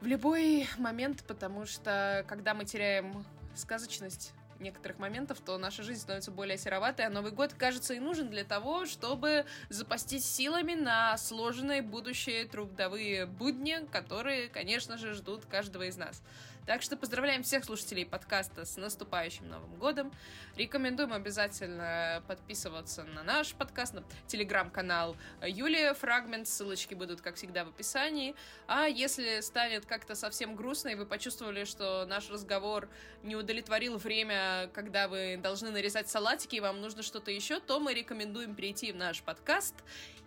в 0.00 0.06
любой 0.06 0.68
момент, 0.78 1.24
потому 1.26 1.64
что 1.64 2.24
когда 2.28 2.52
мы 2.52 2.64
теряем 2.64 3.24
сказочность, 3.54 4.32
некоторых 4.60 4.98
моментов, 4.98 5.40
то 5.40 5.58
наша 5.58 5.82
жизнь 5.82 6.00
становится 6.00 6.30
более 6.30 6.58
сероватой, 6.58 7.06
а 7.06 7.10
Новый 7.10 7.32
год, 7.32 7.52
кажется, 7.54 7.94
и 7.94 7.98
нужен 7.98 8.30
для 8.30 8.44
того, 8.44 8.86
чтобы 8.86 9.44
запастись 9.68 10.24
силами 10.24 10.74
на 10.74 11.16
сложные 11.18 11.82
будущие 11.82 12.44
трудовые 12.46 13.26
будни, 13.26 13.86
которые, 13.90 14.48
конечно 14.48 14.98
же, 14.98 15.14
ждут 15.14 15.44
каждого 15.46 15.84
из 15.84 15.96
нас. 15.96 16.22
Так 16.66 16.80
что 16.80 16.96
поздравляем 16.96 17.42
всех 17.42 17.62
слушателей 17.62 18.06
подкаста 18.06 18.64
с 18.64 18.78
наступающим 18.78 19.46
Новым 19.50 19.74
годом. 19.74 20.10
Рекомендуем 20.56 21.12
обязательно 21.12 22.22
подписываться 22.26 23.04
на 23.04 23.22
наш 23.22 23.52
подкаст, 23.52 23.92
на 23.92 24.02
телеграм-канал 24.28 25.14
Юлия 25.46 25.92
Фрагмент. 25.92 26.48
Ссылочки 26.48 26.94
будут, 26.94 27.20
как 27.20 27.34
всегда, 27.34 27.66
в 27.66 27.68
описании. 27.68 28.34
А 28.66 28.86
если 28.86 29.40
станет 29.40 29.84
как-то 29.84 30.14
совсем 30.14 30.56
грустно, 30.56 30.88
и 30.88 30.94
вы 30.94 31.04
почувствовали, 31.04 31.64
что 31.64 32.06
наш 32.06 32.30
разговор 32.30 32.88
не 33.22 33.36
удовлетворил 33.36 33.98
время, 33.98 34.70
когда 34.72 35.06
вы 35.06 35.36
должны 35.36 35.70
нарезать 35.70 36.08
салатики, 36.08 36.56
и 36.56 36.60
вам 36.60 36.80
нужно 36.80 37.02
что-то 37.02 37.30
еще, 37.30 37.60
то 37.60 37.78
мы 37.78 37.92
рекомендуем 37.92 38.54
перейти 38.54 38.90
в 38.90 38.96
наш 38.96 39.22
подкаст 39.22 39.74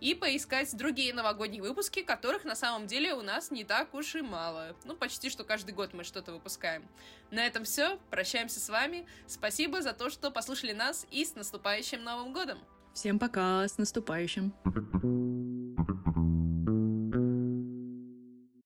и 0.00 0.14
поискать 0.14 0.76
другие 0.76 1.12
новогодние 1.12 1.62
выпуски, 1.62 2.02
которых 2.02 2.44
на 2.44 2.54
самом 2.54 2.86
деле 2.86 3.14
у 3.14 3.22
нас 3.22 3.50
не 3.50 3.64
так 3.64 3.94
уж 3.94 4.14
и 4.14 4.22
мало. 4.22 4.76
Ну, 4.84 4.94
почти 4.94 5.30
что 5.30 5.44
каждый 5.44 5.72
год 5.72 5.94
мы 5.94 6.04
что-то 6.04 6.32
выпускаем. 6.32 6.84
На 7.30 7.46
этом 7.46 7.64
все. 7.64 7.98
Прощаемся 8.10 8.60
с 8.60 8.68
вами. 8.68 9.06
Спасибо 9.26 9.82
за 9.82 9.92
то, 9.92 10.10
что 10.10 10.30
послушали 10.30 10.72
нас 10.72 11.06
и 11.10 11.24
с 11.24 11.34
наступающим 11.34 12.02
Новым 12.02 12.32
годом! 12.32 12.58
Всем 12.94 13.18
пока, 13.18 13.66
с 13.68 13.78
наступающим! 13.78 14.52